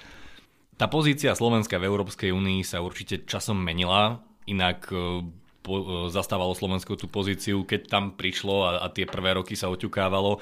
Tá 0.79 0.87
pozícia 0.87 1.35
Slovenska 1.35 1.75
v 1.75 1.91
Európskej 1.91 2.31
únii 2.31 2.63
sa 2.63 2.79
určite 2.79 3.27
časom 3.27 3.59
menila, 3.59 4.23
inak 4.47 4.87
e, 4.87 5.27
po, 5.59 5.73
e, 5.75 5.83
zastávalo 6.07 6.55
Slovensko 6.55 6.95
tú 6.95 7.11
pozíciu, 7.11 7.67
keď 7.67 7.81
tam 7.91 8.03
prišlo 8.15 8.55
a, 8.63 8.69
a 8.83 8.87
tie 8.87 9.03
prvé 9.03 9.35
roky 9.35 9.59
sa 9.59 9.67
oťukávalo 9.67 10.39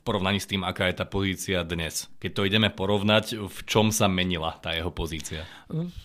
v 0.00 0.08
porovnaní 0.08 0.40
s 0.40 0.48
tým, 0.48 0.64
aká 0.64 0.88
je 0.88 0.96
tá 0.96 1.04
pozícia 1.04 1.60
dnes. 1.60 2.08
Keď 2.24 2.30
to 2.32 2.48
ideme 2.48 2.72
porovnať, 2.72 3.36
v 3.36 3.58
čom 3.68 3.92
sa 3.92 4.08
menila 4.08 4.56
tá 4.56 4.72
jeho 4.72 4.88
pozícia? 4.88 5.44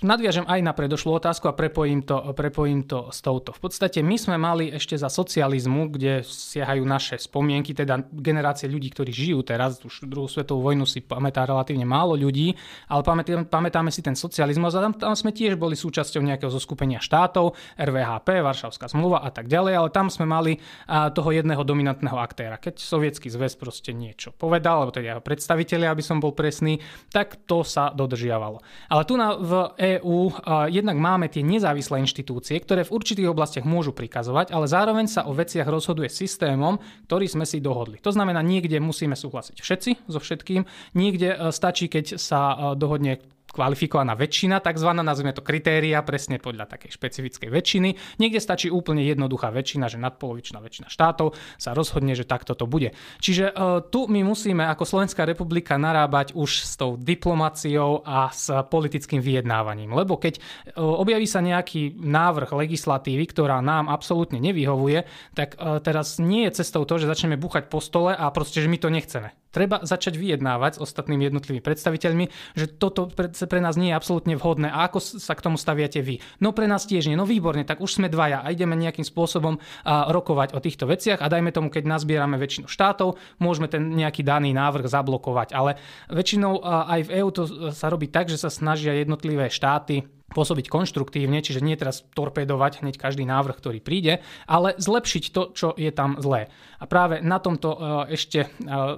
Nadviažem 0.04 0.44
aj 0.46 0.60
na 0.62 0.76
predošlú 0.76 1.16
otázku 1.16 1.48
a 1.48 1.56
prepojím 1.56 2.04
to, 2.04 2.20
prepojím 2.36 2.84
to 2.86 3.10
s 3.10 3.24
touto. 3.24 3.56
V 3.56 3.64
podstate 3.64 4.04
my 4.04 4.20
sme 4.20 4.36
mali 4.36 4.68
ešte 4.70 5.00
za 5.00 5.08
socializmu, 5.08 5.90
kde 5.96 6.28
siahajú 6.28 6.84
naše 6.84 7.16
spomienky, 7.18 7.72
teda 7.72 8.04
generácie 8.12 8.68
ľudí, 8.68 8.92
ktorí 8.92 9.16
žijú 9.16 9.42
teraz, 9.48 9.80
už 9.80 10.06
druhú 10.06 10.28
svetovú 10.28 10.60
vojnu 10.70 10.84
si 10.84 11.00
pamätá 11.00 11.48
relatívne 11.48 11.88
málo 11.88 12.20
ľudí, 12.20 12.54
ale 12.92 13.02
pamätáme, 13.48 13.90
si 13.96 14.04
ten 14.04 14.14
socializmus 14.14 14.76
a 14.76 14.84
tam, 14.86 14.94
tam 14.94 15.16
sme 15.16 15.32
tiež 15.32 15.56
boli 15.56 15.80
súčasťou 15.80 16.20
nejakého 16.20 16.52
zoskupenia 16.52 17.00
štátov, 17.00 17.56
RVHP, 17.80 18.44
Varšavská 18.44 18.92
zmluva 18.92 19.24
a 19.24 19.32
tak 19.32 19.48
ďalej, 19.48 19.74
ale 19.80 19.90
tam 19.90 20.12
sme 20.12 20.28
mali 20.28 20.60
toho 20.86 21.32
jedného 21.32 21.64
dominantného 21.66 22.20
aktéra. 22.20 22.62
Keď 22.62 22.78
sovietský 22.78 23.34
zväz 23.34 23.58
proste 23.86 24.02
niečo 24.02 24.34
povedal, 24.34 24.82
alebo 24.82 24.90
teda 24.98 25.14
jeho 25.14 25.22
predstaviteľi, 25.22 25.86
aby 25.86 26.02
som 26.02 26.18
bol 26.18 26.34
presný, 26.34 26.82
tak 27.14 27.46
to 27.46 27.62
sa 27.62 27.94
dodržiavalo. 27.94 28.66
Ale 28.90 29.06
tu 29.06 29.14
na, 29.14 29.38
v 29.38 29.78
EÚ 29.78 30.34
uh, 30.34 30.66
jednak 30.74 30.98
máme 30.98 31.30
tie 31.30 31.46
nezávislé 31.46 32.02
inštitúcie, 32.02 32.58
ktoré 32.66 32.82
v 32.82 32.98
určitých 32.98 33.30
oblastiach 33.30 33.62
môžu 33.62 33.94
prikazovať, 33.94 34.50
ale 34.50 34.66
zároveň 34.66 35.06
sa 35.06 35.30
o 35.30 35.38
veciach 35.38 35.70
rozhoduje 35.70 36.10
systémom, 36.10 36.82
ktorý 37.06 37.30
sme 37.30 37.46
si 37.46 37.62
dohodli. 37.62 38.02
To 38.02 38.10
znamená, 38.10 38.42
niekde 38.42 38.82
musíme 38.82 39.14
súhlasiť 39.14 39.62
všetci 39.62 40.10
so 40.10 40.18
všetkým, 40.18 40.66
niekde 40.98 41.38
uh, 41.38 41.54
stačí, 41.54 41.86
keď 41.86 42.18
sa 42.18 42.42
uh, 42.58 42.58
dohodne 42.74 43.22
kvalifikovaná 43.56 44.20
väčšina, 44.20 44.60
takzvaná, 44.60 45.00
nazvime 45.00 45.32
to 45.32 45.40
kritéria, 45.40 46.04
presne 46.04 46.44
podľa 46.44 46.68
takej 46.68 46.92
špecifickej 46.92 47.48
väčšiny. 47.48 47.90
Niekde 48.20 48.44
stačí 48.44 48.68
úplne 48.68 49.08
jednoduchá 49.08 49.56
väčšina, 49.56 49.88
že 49.88 49.96
nadpolovičná 49.96 50.60
väčšina 50.60 50.92
štátov 50.92 51.40
sa 51.56 51.72
rozhodne, 51.72 52.12
že 52.12 52.28
takto 52.28 52.52
to 52.52 52.68
bude. 52.68 52.92
Čiže 53.24 53.56
uh, 53.56 53.80
tu 53.88 54.12
my 54.12 54.28
musíme 54.28 54.68
ako 54.68 54.84
Slovenská 54.84 55.24
republika 55.24 55.80
narábať 55.80 56.36
už 56.36 56.68
s 56.68 56.76
tou 56.76 57.00
diplomáciou 57.00 58.04
a 58.04 58.28
s 58.36 58.52
politickým 58.68 59.24
vyjednávaním. 59.24 59.96
Lebo 59.96 60.20
keď 60.20 60.44
uh, 60.76 61.00
objaví 61.00 61.24
sa 61.24 61.40
nejaký 61.40 61.96
návrh 61.96 62.52
legislatívy, 62.52 63.24
ktorá 63.32 63.64
nám 63.64 63.88
absolútne 63.88 64.44
nevyhovuje, 64.44 65.08
tak 65.32 65.56
uh, 65.56 65.80
teraz 65.80 66.20
nie 66.20 66.44
je 66.52 66.60
cestou 66.60 66.84
to, 66.84 67.00
že 67.00 67.08
začneme 67.08 67.40
buchať 67.40 67.72
po 67.72 67.80
stole 67.80 68.12
a 68.12 68.28
proste, 68.36 68.60
že 68.60 68.68
my 68.68 68.76
to 68.82 68.92
nechceme. 68.92 69.32
Treba 69.56 69.80
začať 69.88 70.20
vyjednávať 70.20 70.76
s 70.76 70.84
ostatnými 70.84 71.32
jednotlivými 71.32 71.64
predstaviteľmi, 71.64 72.28
že 72.60 72.76
toto 72.76 73.08
pre, 73.08 73.32
pre 73.46 73.62
nás 73.62 73.78
nie 73.80 73.94
je 73.94 73.98
absolútne 73.98 74.36
vhodné 74.38 74.70
a 74.70 74.86
ako 74.90 75.00
sa 75.02 75.34
k 75.38 75.44
tomu 75.46 75.58
staviate 75.58 76.02
vy. 76.02 76.20
No 76.42 76.52
pre 76.52 76.66
nás 76.66 76.86
tiež 76.86 77.08
nie, 77.10 77.18
no 77.18 77.24
výborne, 77.24 77.66
tak 77.66 77.82
už 77.82 78.02
sme 78.02 78.12
dvaja 78.12 78.44
a 78.44 78.52
ideme 78.52 78.78
nejakým 78.78 79.06
spôsobom 79.08 79.58
rokovať 79.86 80.58
o 80.58 80.60
týchto 80.60 80.86
veciach 80.90 81.22
a 81.22 81.32
dajme 81.32 81.54
tomu, 81.54 81.70
keď 81.70 81.88
nazbierame 81.88 82.38
väčšinu 82.42 82.68
štátov, 82.68 83.18
môžeme 83.40 83.70
ten 83.72 83.94
nejaký 83.94 84.26
daný 84.26 84.54
návrh 84.54 84.90
zablokovať. 84.90 85.54
Ale 85.54 85.78
väčšinou 86.10 86.62
aj 86.66 87.02
v 87.08 87.14
EÚ 87.22 87.30
to 87.32 87.44
sa 87.72 87.88
robí 87.90 88.10
tak, 88.10 88.28
že 88.28 88.42
sa 88.42 88.50
snažia 88.52 88.98
jednotlivé 88.98 89.50
štáty 89.50 90.04
pôsobiť 90.36 90.68
konštruktívne, 90.68 91.40
čiže 91.40 91.64
nie 91.64 91.80
teraz 91.80 92.04
torpedovať 92.12 92.84
hneď 92.84 93.00
každý 93.00 93.24
návrh, 93.24 93.56
ktorý 93.56 93.80
príde, 93.80 94.20
ale 94.44 94.76
zlepšiť 94.76 95.24
to, 95.32 95.42
čo 95.56 95.68
je 95.80 95.88
tam 95.96 96.20
zlé. 96.20 96.52
A 96.84 96.86
práve 96.92 97.24
na 97.24 97.40
tomto 97.40 97.72
e, 97.72 97.78
ešte 98.20 98.40
e, 98.44 98.48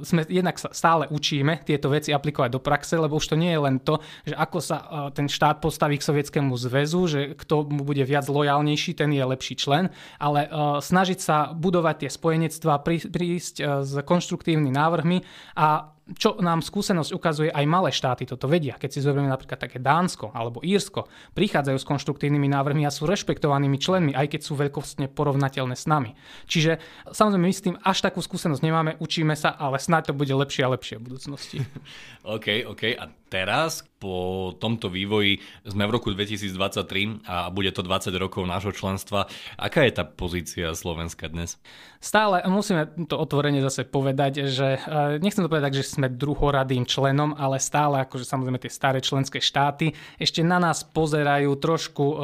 sme 0.02 0.26
jednak 0.26 0.58
stále 0.58 1.06
učíme 1.14 1.62
tieto 1.62 1.94
veci 1.94 2.10
aplikovať 2.10 2.50
do 2.50 2.58
praxe, 2.64 2.98
lebo 2.98 3.22
už 3.22 3.30
to 3.30 3.36
nie 3.38 3.54
je 3.54 3.62
len 3.62 3.78
to, 3.78 4.02
že 4.26 4.34
ako 4.34 4.58
sa 4.58 4.78
e, 4.82 4.86
ten 5.14 5.30
štát 5.30 5.62
postaví 5.62 6.02
k 6.02 6.08
Sovietskému 6.10 6.58
zväzu, 6.58 7.02
že 7.06 7.20
kto 7.38 7.70
mu 7.70 7.86
bude 7.86 8.02
viac 8.02 8.26
lojálnejší, 8.26 8.98
ten 8.98 9.14
je 9.14 9.22
lepší 9.22 9.56
člen, 9.60 9.94
ale 10.18 10.50
snažiť 10.82 11.20
sa 11.20 11.38
budovať 11.54 12.08
tie 12.08 12.10
spojenectvá, 12.10 12.82
prísť 12.84 13.84
s 13.84 13.94
konštruktívnymi 14.02 14.72
návrhmi 14.74 15.18
a 15.60 15.97
čo 16.16 16.40
nám 16.40 16.64
skúsenosť 16.64 17.12
ukazuje, 17.12 17.50
aj 17.52 17.66
malé 17.68 17.92
štáty 17.92 18.24
toto 18.24 18.48
vedia. 18.48 18.80
Keď 18.80 18.90
si 18.96 19.04
zoberieme 19.04 19.28
napríklad 19.28 19.60
také 19.60 19.84
Dánsko 19.84 20.32
alebo 20.32 20.64
Írsko, 20.64 21.12
prichádzajú 21.36 21.76
s 21.76 21.84
konštruktívnymi 21.84 22.48
návrhmi 22.48 22.88
a 22.88 22.92
sú 22.94 23.04
rešpektovanými 23.04 23.76
členmi, 23.76 24.16
aj 24.16 24.32
keď 24.32 24.42
sú 24.48 24.56
veľkostne 24.56 25.12
porovnateľné 25.12 25.76
s 25.76 25.84
nami. 25.84 26.16
Čiže 26.48 26.80
samozrejme 27.12 27.44
my 27.44 27.56
s 27.56 27.66
tým 27.66 27.76
až 27.84 27.98
takú 28.08 28.24
skúsenosť 28.24 28.64
nemáme, 28.64 28.96
učíme 29.04 29.36
sa, 29.36 29.52
ale 29.52 29.84
snáď 29.84 30.12
to 30.12 30.14
bude 30.16 30.32
lepšie 30.32 30.64
a 30.64 30.72
lepšie 30.72 30.96
v 30.96 31.04
budúcnosti. 31.12 31.58
OK, 32.38 32.64
OK. 32.64 32.96
A 32.96 33.12
teraz 33.28 33.84
po 33.98 34.54
tomto 34.62 34.94
vývoji 34.94 35.42
sme 35.66 35.90
v 35.90 35.92
roku 35.92 36.14
2023 36.14 37.26
a 37.26 37.50
bude 37.50 37.74
to 37.74 37.82
20 37.82 38.14
rokov 38.16 38.46
nášho 38.46 38.72
členstva. 38.72 39.26
Aká 39.58 39.84
je 39.84 39.94
tá 39.94 40.06
pozícia 40.06 40.72
Slovenska 40.78 41.28
dnes? 41.28 41.58
Stále 41.98 42.46
musíme 42.46 42.88
to 43.10 43.18
otvorene 43.18 43.58
zase 43.60 43.90
povedať, 43.90 44.48
že 44.54 44.78
e, 44.78 45.18
nechcem 45.18 45.42
to 45.42 45.50
povedať, 45.50 45.82
že 45.82 45.98
sme 45.98 46.14
druhoradým 46.14 46.86
členom, 46.86 47.34
ale 47.34 47.58
stále 47.58 48.06
akože 48.06 48.24
samozrejme 48.24 48.62
tie 48.62 48.72
staré 48.72 49.00
členské 49.02 49.42
štáty 49.42 49.98
ešte 50.22 50.46
na 50.46 50.62
nás 50.62 50.86
pozerajú 50.86 51.58
trošku 51.58 52.06
e, 52.06 52.16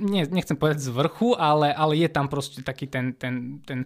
nie, 0.00 0.24
nechcem 0.24 0.56
povedať 0.56 0.80
z 0.80 0.90
vrchu, 0.90 1.36
ale, 1.36 1.70
ale 1.76 2.00
je 2.00 2.08
tam 2.08 2.26
proste 2.32 2.64
taký 2.64 2.88
ten, 2.88 3.12
ten, 3.14 3.60
ten 3.62 3.84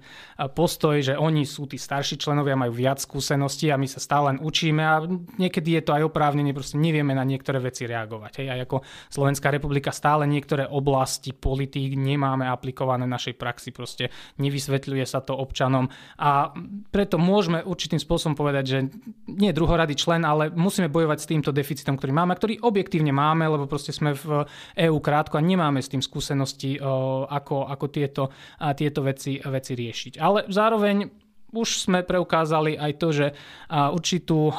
postoj, 0.55 1.03
že 1.03 1.19
oni 1.19 1.43
sú 1.43 1.67
tí 1.67 1.75
starší 1.75 2.17
členovia, 2.23 2.55
majú 2.55 2.71
viac 2.71 3.03
skúseností 3.03 3.75
a 3.75 3.77
my 3.77 3.91
sa 3.91 3.99
stále 3.99 4.35
len 4.35 4.39
učíme 4.39 4.83
a 4.83 5.03
niekedy 5.37 5.75
je 5.77 5.83
to 5.83 5.93
aj 5.99 6.07
oprávnenie, 6.07 6.55
proste 6.55 6.79
nevieme 6.79 7.13
na 7.13 7.27
niektoré 7.27 7.59
veci 7.59 7.91
reagovať. 7.91 8.33
Hej. 8.41 8.49
Aj 8.55 8.61
ako 8.63 8.77
Slovenská 9.11 9.51
republika 9.51 9.91
stále 9.91 10.31
niektoré 10.31 10.71
oblasti 10.71 11.35
politík 11.35 11.99
nemáme 11.99 12.47
aplikované 12.47 13.05
našej 13.11 13.35
praxi, 13.35 13.75
proste 13.75 14.15
nevysvetľuje 14.39 15.05
sa 15.05 15.19
to 15.19 15.35
občanom 15.35 15.91
a 16.15 16.55
preto 16.95 17.19
môžeme 17.19 17.67
určitým 17.67 17.99
spôsobom 17.99 18.39
povedať, 18.39 18.65
že 18.65 18.79
nie 19.27 19.51
druhorady 19.51 19.99
člen, 19.99 20.23
ale 20.23 20.53
musíme 20.55 20.87
bojovať 20.87 21.19
s 21.19 21.31
týmto 21.31 21.51
deficitom, 21.51 21.99
ktorý 21.99 22.15
máme, 22.15 22.39
ktorý 22.39 22.63
objektívne 22.63 23.11
máme, 23.11 23.51
lebo 23.51 23.67
proste 23.67 23.91
sme 23.91 24.15
v 24.15 24.47
EÚ 24.79 24.99
krátko 25.03 25.41
a 25.41 25.43
nemáme 25.43 25.83
s 25.83 25.91
tým 25.91 26.04
skúsenosti, 26.05 26.77
ako, 26.77 27.65
ako 27.65 27.87
tieto, 27.89 28.29
tieto 28.77 29.01
veci, 29.01 29.41
veci 29.41 29.73
riešiť. 29.73 30.21
Ale 30.21 30.45
zároveň 30.53 31.25
už 31.55 31.87
sme 31.87 32.03
preukázali 32.03 32.75
aj 32.75 32.93
to, 32.99 33.09
že 33.15 33.27
určitú, 33.71 34.51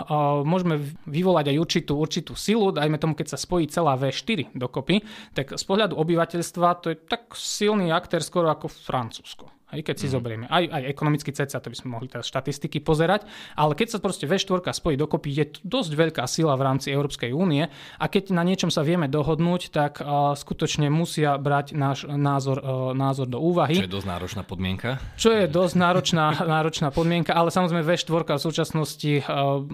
môžeme 0.47 0.79
vyvolať 1.03 1.51
aj 1.51 1.57
určitú, 1.59 1.93
určitú 1.99 2.33
silu, 2.39 2.71
dajme 2.71 2.95
tomu, 2.95 3.19
keď 3.19 3.35
sa 3.35 3.37
spojí 3.37 3.67
celá 3.67 3.99
V4 3.99 4.55
dokopy, 4.55 5.03
tak 5.35 5.59
z 5.59 5.63
pohľadu 5.67 5.99
obyvateľstva 5.99 6.67
to 6.79 6.95
je 6.95 6.97
tak 7.03 7.35
silný 7.35 7.91
aktér 7.91 8.23
skoro 8.23 8.47
ako 8.47 8.71
Francúzsko. 8.71 9.51
Hej, 9.73 9.81
keď 9.81 9.95
si 9.97 10.07
mm. 10.07 10.13
zoberieme. 10.13 10.45
Aj, 10.45 10.61
aj 10.61 10.83
ekonomicky 10.93 11.33
ceca, 11.33 11.57
to 11.57 11.73
by 11.73 11.77
sme 11.77 11.89
mohli 11.97 12.05
teraz 12.05 12.29
štatistiky 12.29 12.85
pozerať, 12.85 13.25
ale 13.57 13.73
keď 13.73 13.97
sa 13.97 13.99
proste 13.99 14.29
V4 14.29 14.61
spojí 14.61 14.93
dokopy, 14.93 15.29
je 15.33 15.45
dosť 15.65 15.91
veľká 15.97 16.23
sila 16.29 16.53
v 16.53 16.69
rámci 16.69 16.93
Európskej 16.93 17.33
únie 17.33 17.65
a 17.97 18.05
keď 18.05 18.37
na 18.37 18.45
niečom 18.45 18.69
sa 18.69 18.85
vieme 18.85 19.09
dohodnúť, 19.09 19.73
tak 19.73 20.05
uh, 20.05 20.37
skutočne 20.37 20.93
musia 20.93 21.33
brať 21.41 21.73
náš 21.73 22.05
názor, 22.05 22.61
uh, 22.61 22.93
názor 22.93 23.25
do 23.25 23.41
úvahy. 23.41 23.81
Čo 23.81 23.89
je 23.89 23.95
dosť 23.97 24.07
náročná 24.07 24.43
podmienka. 24.45 24.89
Čo 25.17 25.29
je 25.33 25.45
dosť 25.49 25.75
náročná, 25.81 26.25
náročná 26.61 26.93
podmienka, 26.93 27.33
ale 27.33 27.49
samozrejme 27.49 27.81
V4 27.81 28.37
v 28.37 28.43
súčasnosti 28.45 29.11
uh, 29.25 29.65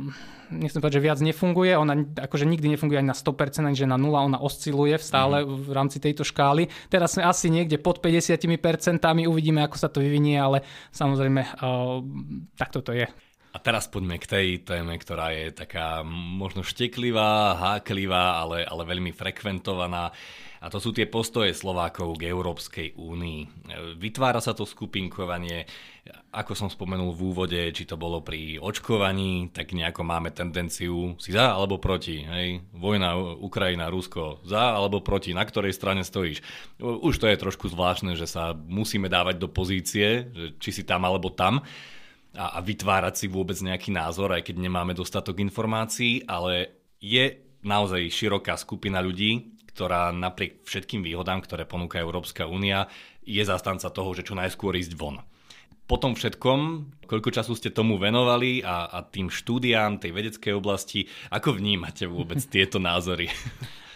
nechcem 0.51 0.83
povedať, 0.83 0.99
že 0.99 1.05
viac 1.07 1.19
nefunguje, 1.23 1.71
ona 1.79 1.95
akože 2.03 2.43
nikdy 2.43 2.75
nefunguje 2.75 2.99
ani 2.99 3.09
na 3.09 3.17
100%, 3.17 3.63
ani 3.63 3.77
že 3.79 3.87
na 3.87 3.95
0, 3.95 4.11
ona 4.11 4.39
osciluje 4.43 4.99
stále 4.99 5.41
mm. 5.41 5.47
v 5.47 5.71
rámci 5.71 5.97
tejto 6.03 6.27
škály. 6.27 6.67
Teraz 6.91 7.15
sme 7.15 7.23
asi 7.23 7.47
niekde 7.47 7.79
pod 7.79 8.03
50%, 8.03 8.43
uvidíme, 9.25 9.63
ako 9.63 9.75
sa 9.81 9.89
to 9.89 10.05
vyvinie, 10.05 10.37
ale 10.37 10.61
samozrejme 10.93 11.41
uh, 11.41 11.97
takto 12.53 12.85
to 12.85 12.93
je. 12.93 13.09
A 13.51 13.57
teraz 13.59 13.91
poďme 13.91 14.15
k 14.15 14.29
tej 14.31 14.47
téme, 14.63 14.95
ktorá 14.95 15.35
je 15.35 15.51
taká 15.51 16.07
možno 16.07 16.63
šteklivá, 16.63 17.59
háklivá, 17.59 18.39
ale, 18.39 18.63
ale 18.63 18.87
veľmi 18.87 19.11
frekventovaná. 19.11 20.13
A 20.61 20.69
to 20.69 20.77
sú 20.77 20.93
tie 20.93 21.09
postoje 21.09 21.57
Slovákov 21.57 22.21
k 22.21 22.29
Európskej 22.29 22.93
únii. 22.93 23.65
Vytvára 23.97 24.37
sa 24.37 24.53
to 24.53 24.69
skupinkovanie, 24.69 25.65
ako 26.37 26.53
som 26.53 26.69
spomenul 26.69 27.17
v 27.17 27.21
úvode, 27.33 27.61
či 27.73 27.89
to 27.89 27.97
bolo 27.97 28.21
pri 28.21 28.61
očkovaní, 28.61 29.49
tak 29.49 29.73
nejako 29.73 30.05
máme 30.05 30.29
tendenciu 30.29 31.17
si 31.17 31.33
za 31.33 31.57
alebo 31.57 31.81
proti. 31.81 32.21
Hej? 32.21 32.61
Vojna 32.77 33.17
Ukrajina, 33.41 33.89
Rusko, 33.89 34.45
za 34.45 34.77
alebo 34.77 35.01
proti, 35.01 35.33
na 35.33 35.41
ktorej 35.41 35.73
strane 35.73 36.05
stojíš. 36.05 36.45
Už 36.77 37.17
to 37.17 37.25
je 37.25 37.41
trošku 37.41 37.65
zvláštne, 37.65 38.13
že 38.13 38.29
sa 38.29 38.53
musíme 38.53 39.09
dávať 39.09 39.41
do 39.41 39.49
pozície, 39.49 40.29
či 40.61 40.69
si 40.69 40.85
tam 40.85 41.09
alebo 41.09 41.33
tam 41.33 41.65
a, 42.37 42.45
a 42.53 42.59
vytvárať 42.61 43.13
si 43.17 43.25
vôbec 43.25 43.57
nejaký 43.57 43.89
názor, 43.89 44.29
aj 44.37 44.45
keď 44.45 44.61
nemáme 44.61 44.93
dostatok 44.93 45.41
informácií, 45.41 46.21
ale 46.29 46.69
je 47.01 47.49
naozaj 47.65 48.13
široká 48.13 48.57
skupina 48.57 49.01
ľudí, 49.01 49.57
ktorá 49.73 50.11
napriek 50.11 50.63
všetkým 50.67 51.01
výhodám, 51.01 51.41
ktoré 51.41 51.63
ponúka 51.63 51.97
Európska 51.97 52.47
únia, 52.47 52.91
je 53.23 53.41
zastanca 53.41 53.87
toho, 53.89 54.11
že 54.11 54.27
čo 54.27 54.35
najskôr 54.35 54.75
ísť 54.75 54.93
von. 54.97 55.23
Po 55.87 55.99
tom 55.99 56.15
všetkom, 56.15 56.59
koľko 57.03 57.29
času 57.35 57.51
ste 57.57 57.73
tomu 57.73 57.99
venovali 57.99 58.63
a, 58.63 58.87
a 58.87 59.03
tým 59.03 59.27
štúdiám 59.27 59.99
tej 59.99 60.15
vedeckej 60.15 60.53
oblasti, 60.55 61.07
ako 61.31 61.59
vnímate 61.59 62.07
vôbec 62.07 62.39
tieto 62.53 62.79
názory? 62.79 63.27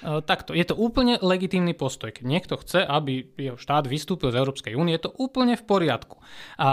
E, 0.04 0.20
takto, 0.25 0.52
je 0.52 0.66
to 0.68 0.75
úplne 0.75 1.16
legitímny 1.22 1.72
postoj. 1.78 2.12
Keď 2.12 2.25
niekto 2.25 2.60
chce, 2.60 2.84
aby 2.84 3.32
jeho 3.38 3.56
štát 3.56 3.88
vystúpil 3.88 4.34
z 4.34 4.40
Európskej 4.42 4.74
únie, 4.75 4.98
je 4.98 5.08
to 5.08 5.16
úplne 5.16 5.56
v 5.56 5.64
poriadku. 5.64 6.20
A, 6.60 6.70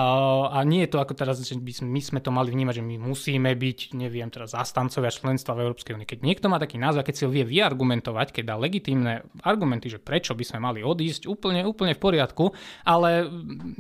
a 0.50 0.58
nie 0.66 0.86
je 0.86 0.96
to 0.96 0.98
ako 0.98 1.14
teraz, 1.14 1.38
že 1.38 1.54
by 1.54 1.72
my 1.86 2.00
sme 2.02 2.18
to 2.18 2.34
mali 2.34 2.50
vnímať, 2.50 2.82
že 2.82 2.84
my 2.84 2.96
musíme 2.98 3.50
byť, 3.54 3.78
neviem, 3.94 4.26
teraz 4.32 4.56
zastancovia 4.56 5.12
členstva 5.12 5.54
v 5.54 5.70
Európskej 5.70 5.94
únie. 5.94 6.08
Keď 6.08 6.20
niekto 6.24 6.46
má 6.50 6.58
taký 6.58 6.80
názor, 6.80 7.06
keď 7.06 7.14
si 7.14 7.24
ho 7.26 7.30
vie 7.30 7.46
vyargumentovať, 7.46 8.34
keď 8.34 8.44
dá 8.54 8.56
legitímne 8.58 9.22
argumenty, 9.44 9.92
že 9.92 10.02
prečo 10.02 10.34
by 10.34 10.44
sme 10.46 10.58
mali 10.62 10.80
odísť, 10.82 11.30
úplne, 11.30 11.62
úplne 11.62 11.94
v 11.94 12.02
poriadku, 12.02 12.50
ale 12.82 13.28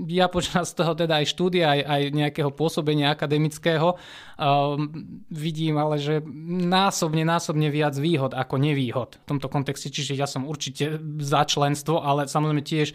ja 0.06 0.28
počas 0.30 0.74
toho 0.76 0.94
teda 0.94 1.22
aj 1.22 1.26
štúdia, 1.30 1.72
aj, 1.72 1.80
aj 1.82 2.02
nejakého 2.12 2.50
pôsobenia 2.52 3.10
akademického 3.10 3.94
um, 3.94 4.88
vidím 5.30 5.78
ale, 5.78 5.98
že 5.98 6.20
násobne, 6.68 7.22
násobne 7.26 7.68
viac 7.72 7.96
výhod 7.96 8.32
ako 8.34 8.54
nevýhod 8.58 9.18
tomto 9.34 9.48
kontexte, 9.48 9.88
čiže 9.88 10.12
ja 10.12 10.28
som 10.28 10.44
určite 10.44 11.00
za 11.18 11.42
členstvo, 11.48 12.04
ale 12.04 12.28
samozrejme 12.28 12.60
tiež 12.60 12.92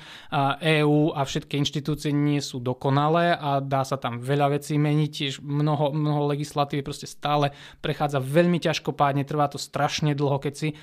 EÚ 0.62 1.17
a 1.17 1.25
všetky 1.25 1.58
inštitúcie 1.58 2.13
nie 2.13 2.38
sú 2.39 2.62
dokonalé 2.62 3.34
a 3.34 3.58
dá 3.58 3.82
sa 3.82 3.98
tam 3.98 4.22
veľa 4.22 4.62
vecí 4.62 4.77
meniť, 4.77 5.10
tiež 5.10 5.34
mnoho, 5.41 5.89
mnoho 5.91 6.29
legislatívy 6.29 6.86
proste 6.86 7.10
stále 7.10 7.51
prechádza 7.82 8.22
veľmi 8.22 8.62
ťažko 8.62 8.94
pádne, 8.94 9.25
trvá 9.25 9.50
to 9.50 9.58
strašne 9.58 10.13
dlho, 10.13 10.38
keď 10.38 10.53
si 10.53 10.77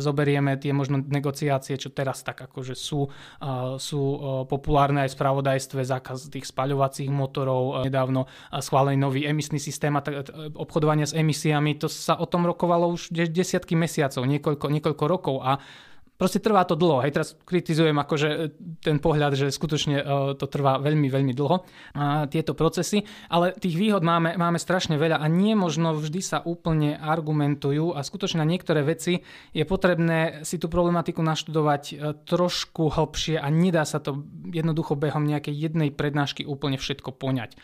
zoberieme 0.00 0.56
tie 0.56 0.72
možno 0.72 1.04
negociácie, 1.04 1.76
čo 1.76 1.92
teraz 1.92 2.24
tak 2.24 2.40
akože 2.48 2.72
sú, 2.72 3.12
sú 3.76 4.00
populárne 4.48 5.04
aj 5.04 5.12
v 5.12 5.16
spravodajstve, 5.20 5.80
zákaz 5.84 6.32
tých 6.32 6.48
spaľovacích 6.48 7.12
motorov, 7.12 7.84
nedávno 7.84 8.06
nedávno 8.06 8.30
schválený 8.62 8.96
nový 8.96 9.26
emisný 9.26 9.58
systém 9.58 9.90
a 9.96 10.02
obchodovania 10.54 11.06
s 11.06 11.14
emisiami, 11.14 11.74
to 11.74 11.90
sa 11.90 12.14
o 12.14 12.26
tom 12.26 12.46
rokovalo 12.46 12.94
už 12.94 13.10
desiatky 13.10 13.74
mesiacov, 13.74 14.22
niekoľko, 14.22 14.66
niekoľko 14.70 14.85
rokov 14.94 15.42
a 15.42 15.58
proste 16.16 16.40
trvá 16.40 16.64
to 16.64 16.74
dlho. 16.74 17.04
Hej, 17.04 17.12
teraz 17.12 17.28
kritizujem 17.44 17.96
akože 17.96 18.28
e, 18.28 18.36
ten 18.80 18.96
pohľad, 18.98 19.36
že 19.36 19.52
skutočne 19.52 19.96
uh, 20.00 20.04
to 20.36 20.48
trvá 20.48 20.80
veľmi, 20.80 21.12
veľmi 21.12 21.32
dlho, 21.36 21.66
tieto 22.32 22.56
procesy, 22.56 23.04
ale 23.28 23.52
tých 23.56 23.76
výhod 23.76 24.00
máme, 24.00 24.36
máme 24.36 24.56
strašne 24.56 24.96
veľa 24.96 25.20
a 25.20 25.26
nie 25.28 25.52
možno 25.52 25.96
vždy 25.96 26.20
sa 26.24 26.38
úplne 26.40 26.96
argumentujú 26.96 27.92
a 27.92 28.00
skutočne 28.00 28.40
na 28.40 28.48
niektoré 28.48 28.80
veci 28.84 29.20
je 29.52 29.64
potrebné 29.64 30.44
si 30.46 30.56
tú 30.56 30.72
problematiku 30.72 31.20
naštudovať 31.20 31.82
uh, 31.92 31.96
trošku 32.24 32.96
hlbšie 32.96 33.36
a 33.36 33.48
nedá 33.52 33.84
sa 33.84 34.00
to 34.00 34.24
jednoducho 34.48 34.96
behom 34.96 35.28
nejakej 35.28 35.52
jednej 35.52 35.92
prednášky 35.92 36.48
úplne 36.48 36.80
všetko 36.80 37.12
poňať. 37.16 37.58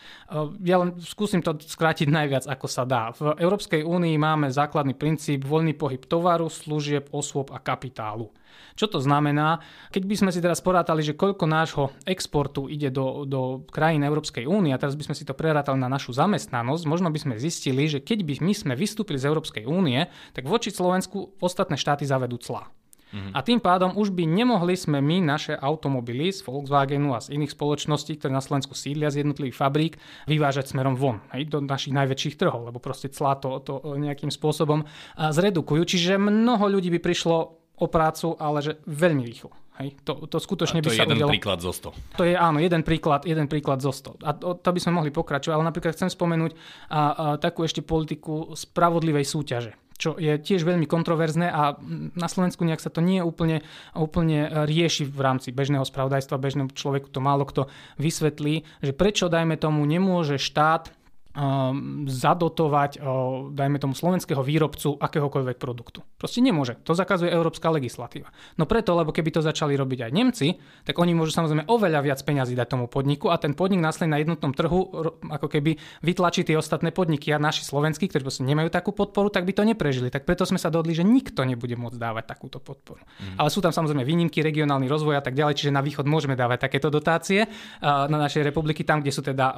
Ja 0.63 0.81
len 0.81 0.99
skúsim 1.01 1.41
to 1.41 1.55
skrátiť 1.57 2.09
najviac, 2.09 2.45
ako 2.45 2.67
sa 2.67 2.83
dá. 2.83 3.15
V 3.15 3.33
Európskej 3.39 3.81
únii 3.85 4.15
máme 4.19 4.51
základný 4.51 4.93
princíp 4.93 5.47
voľný 5.47 5.73
pohyb 5.73 6.03
tovaru, 6.03 6.51
služieb, 6.51 7.09
osôb 7.13 7.49
a 7.55 7.59
kapitálu. 7.59 8.29
Čo 8.73 8.89
to 8.89 8.99
znamená? 8.99 9.61
Keď 9.93 10.03
by 10.09 10.15
sme 10.17 10.31
si 10.33 10.41
teraz 10.41 10.59
porátali, 10.59 11.05
že 11.05 11.13
koľko 11.13 11.45
nášho 11.45 11.85
exportu 12.09 12.65
ide 12.65 12.89
do, 12.89 13.23
do 13.23 13.67
krajín 13.69 14.01
Európskej 14.01 14.49
únie 14.49 14.73
a 14.73 14.81
teraz 14.81 14.97
by 14.97 15.11
sme 15.11 15.17
si 15.17 15.23
to 15.23 15.37
prerátali 15.37 15.77
na 15.77 15.91
našu 15.91 16.13
zamestnanosť, 16.17 16.83
možno 16.89 17.13
by 17.13 17.19
sme 17.21 17.35
zistili, 17.37 17.85
že 17.85 18.01
keď 18.01 18.25
by 18.25 18.33
my 18.41 18.53
sme 18.57 18.73
vystúpili 18.73 19.21
z 19.21 19.29
Európskej 19.29 19.69
únie, 19.69 20.09
tak 20.33 20.49
voči 20.49 20.73
Slovensku 20.73 21.37
ostatné 21.37 21.77
štáty 21.77 22.03
zavedú 22.03 22.41
clá. 22.41 22.73
Mm-hmm. 23.13 23.33
A 23.37 23.39
tým 23.45 23.61
pádom 23.61 23.93
už 23.93 24.09
by 24.09 24.25
nemohli 24.25 24.73
sme 24.73 24.97
my 24.97 25.21
naše 25.21 25.53
automobily 25.53 26.33
z 26.33 26.41
Volkswagenu 26.49 27.13
a 27.13 27.21
z 27.21 27.37
iných 27.37 27.53
spoločností, 27.53 28.17
ktoré 28.17 28.33
na 28.33 28.41
Slovensku 28.41 28.73
sídlia 28.73 29.13
z 29.13 29.21
jednotlivých 29.21 29.53
fabrík, 29.53 29.93
vyvážať 30.25 30.73
smerom 30.73 30.97
von, 30.97 31.21
hej, 31.29 31.45
do 31.45 31.61
našich 31.61 31.93
najväčších 31.93 32.41
trhov, 32.41 32.73
lebo 32.73 32.81
proste 32.81 33.13
clá 33.13 33.37
to, 33.37 33.61
to 33.61 33.85
nejakým 34.01 34.33
spôsobom 34.33 34.89
zredukujú. 35.13 35.85
Čiže 35.85 36.17
mnoho 36.17 36.65
ľudí 36.65 36.89
by 36.89 36.99
prišlo 37.05 37.62
o 37.77 37.85
prácu, 37.89 38.37
ale 38.37 38.59
že 38.61 38.73
veľmi 38.85 39.23
rýchlo. 39.25 39.51
Hej, 39.81 39.97
to, 40.05 40.29
to 40.29 40.37
skutočne 40.37 40.79
a 40.79 40.85
to 40.85 40.93
by 40.93 41.01
sa 41.01 41.05
jeden 41.09 41.17
udialo. 41.17 41.33
príklad 41.33 41.57
zo 41.57 41.73
100. 41.73 42.21
To 42.21 42.23
je 42.29 42.37
áno, 42.37 42.61
jeden 42.61 42.85
príklad, 42.85 43.25
jeden 43.25 43.49
príklad 43.49 43.81
zo 43.81 43.89
100. 43.89 44.21
A 44.21 44.37
to, 44.37 44.53
to 44.53 44.69
by 44.69 44.77
sme 44.77 45.01
mohli 45.01 45.09
pokračovať, 45.09 45.53
ale 45.57 45.65
napríklad 45.65 45.97
chcem 45.97 46.13
spomenúť 46.13 46.53
a, 46.53 46.57
a, 46.57 47.01
takú 47.41 47.65
ešte 47.65 47.81
politiku 47.81 48.53
spravodlivej 48.53 49.25
súťaže 49.25 49.73
čo 49.93 50.17
je 50.19 50.35
tiež 50.35 50.65
veľmi 50.67 50.89
kontroverzné 50.89 51.47
a 51.47 51.77
na 52.17 52.27
Slovensku 52.27 52.65
nejak 52.65 52.81
sa 52.81 52.91
to 52.91 52.99
nie 52.99 53.21
úplne, 53.21 53.63
úplne 53.95 54.65
rieši 54.67 55.07
v 55.07 55.19
rámci 55.21 55.53
bežného 55.53 55.85
spravodajstva, 55.85 56.41
bežnému 56.41 56.75
človeku 56.75 57.07
to 57.13 57.21
málo 57.23 57.45
kto 57.47 57.69
vysvetlí, 58.01 58.67
že 58.83 58.91
prečo, 58.91 59.31
dajme 59.31 59.55
tomu, 59.55 59.85
nemôže 59.85 60.41
štát 60.41 60.91
um, 61.33 62.05
zadotovať, 62.05 63.01
uh, 63.01 63.49
dajme 63.53 63.77
tomu, 63.81 63.93
slovenského 63.97 64.41
výrobcu 64.45 64.95
akéhokoľvek 65.01 65.57
produktu. 65.57 66.05
Proste 66.17 66.39
nemôže. 66.39 66.77
To 66.85 66.93
zakazuje 66.93 67.33
európska 67.33 67.73
legislatíva. 67.73 68.29
No 68.55 68.69
preto, 68.69 68.93
lebo 68.93 69.09
keby 69.09 69.33
to 69.33 69.41
začali 69.41 69.73
robiť 69.73 70.09
aj 70.09 70.11
Nemci, 70.13 70.47
tak 70.85 70.95
oni 71.01 71.17
môžu 71.17 71.33
samozrejme 71.33 71.65
oveľa 71.65 71.99
viac 72.05 72.19
peňazí 72.21 72.53
dať 72.53 72.67
tomu 72.77 72.85
podniku 72.85 73.33
a 73.33 73.41
ten 73.41 73.57
podnik 73.57 73.81
následne 73.81 74.15
na 74.15 74.19
jednotnom 74.21 74.53
trhu 74.53 74.93
ako 75.33 75.47
keby 75.49 75.75
vytlačí 76.05 76.45
tie 76.45 76.53
ostatné 76.53 76.93
podniky 76.93 77.33
a 77.33 77.41
naši 77.41 77.65
slovenskí, 77.65 78.05
ktorí 78.07 78.21
proste 78.21 78.45
nemajú 78.45 78.69
takú 78.69 78.93
podporu, 78.93 79.33
tak 79.33 79.49
by 79.49 79.53
to 79.57 79.65
neprežili. 79.65 80.13
Tak 80.13 80.29
preto 80.29 80.45
sme 80.45 80.61
sa 80.61 80.69
dohodli, 80.69 80.93
že 80.93 81.01
nikto 81.01 81.41
nebude 81.41 81.73
môcť 81.73 81.97
dávať 81.97 82.23
takúto 82.29 82.61
podporu. 82.61 83.01
Mm. 83.01 83.41
Ale 83.41 83.49
sú 83.49 83.59
tam 83.63 83.73
samozrejme 83.73 84.05
výnimky, 84.05 84.45
regionálny 84.45 84.85
rozvoj 84.85 85.17
a 85.17 85.23
tak 85.23 85.33
ďalej, 85.33 85.57
čiže 85.57 85.71
na 85.73 85.81
východ 85.81 86.05
môžeme 86.05 86.37
dávať 86.37 86.69
takéto 86.69 86.93
dotácie 86.93 87.47
uh, 87.47 88.05
na 88.05 88.21
našej 88.21 88.45
republiky, 88.45 88.85
tam, 88.85 89.01
kde 89.01 89.11
sú 89.15 89.25
teda 89.25 89.47
uh, 89.49 89.57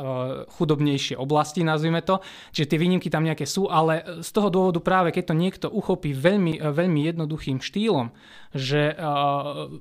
chudobnejšie 0.56 1.20
oblasti 1.20 1.65
nazvime 1.66 2.06
to. 2.06 2.22
Čiže 2.54 2.70
tie 2.70 2.80
výnimky 2.80 3.10
tam 3.10 3.26
nejaké 3.26 3.50
sú, 3.50 3.66
ale 3.66 4.22
z 4.22 4.30
toho 4.30 4.54
dôvodu 4.54 4.80
práve, 4.80 5.10
keď 5.10 5.34
to 5.34 5.36
niekto 5.36 5.68
uchopí 5.74 6.14
veľmi, 6.14 6.62
veľmi 6.62 7.02
jednoduchým 7.10 7.58
štýlom, 7.60 8.14
že 8.56 8.96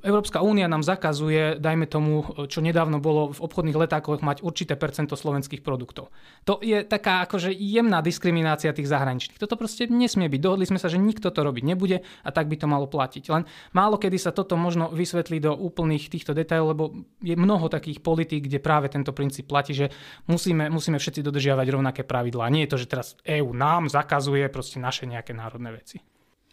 Európska 0.03 0.43
únia 0.43 0.67
nám 0.67 0.83
zakazuje, 0.83 1.63
dajme 1.63 1.87
tomu, 1.87 2.27
čo 2.51 2.59
nedávno 2.59 2.99
bolo 2.99 3.31
v 3.31 3.39
obchodných 3.39 3.79
letákoch, 3.79 4.19
mať 4.19 4.43
určité 4.43 4.75
percento 4.75 5.15
slovenských 5.15 5.63
produktov. 5.63 6.11
To 6.51 6.59
je 6.59 6.83
taká 6.83 7.23
akože 7.23 7.55
jemná 7.55 8.03
diskriminácia 8.03 8.75
tých 8.75 8.91
zahraničných. 8.91 9.39
Toto 9.39 9.55
proste 9.55 9.87
nesmie 9.87 10.27
byť. 10.27 10.41
Dohodli 10.43 10.67
sme 10.67 10.83
sa, 10.83 10.91
že 10.91 10.99
nikto 10.99 11.31
to 11.31 11.41
robiť 11.47 11.63
nebude 11.63 12.03
a 12.03 12.29
tak 12.35 12.51
by 12.51 12.59
to 12.59 12.67
malo 12.67 12.91
platiť. 12.91 13.31
Len 13.31 13.47
málo 13.71 13.95
kedy 13.95 14.19
sa 14.19 14.35
toto 14.35 14.59
možno 14.59 14.91
vysvetlí 14.91 15.39
do 15.39 15.55
úplných 15.55 16.11
týchto 16.11 16.35
detailov, 16.35 16.75
lebo 16.75 16.85
je 17.23 17.39
mnoho 17.39 17.71
takých 17.71 18.03
politík, 18.03 18.51
kde 18.51 18.59
práve 18.59 18.91
tento 18.91 19.15
princíp 19.15 19.47
platí, 19.47 19.71
že 19.71 19.95
musíme, 20.27 20.67
musíme 20.67 20.99
všetci 20.99 21.23
dodržiavať 21.23 21.67
rovnaké 21.71 22.03
pravidlá. 22.03 22.51
Nie 22.51 22.67
je 22.67 22.73
to, 22.75 22.81
že 22.83 22.91
teraz 22.91 23.07
EÚ 23.23 23.55
nám 23.55 23.87
zakazuje 23.87 24.51
proste 24.51 24.83
naše 24.83 25.07
nejaké 25.07 25.31
národné 25.31 25.71
veci. 25.79 26.03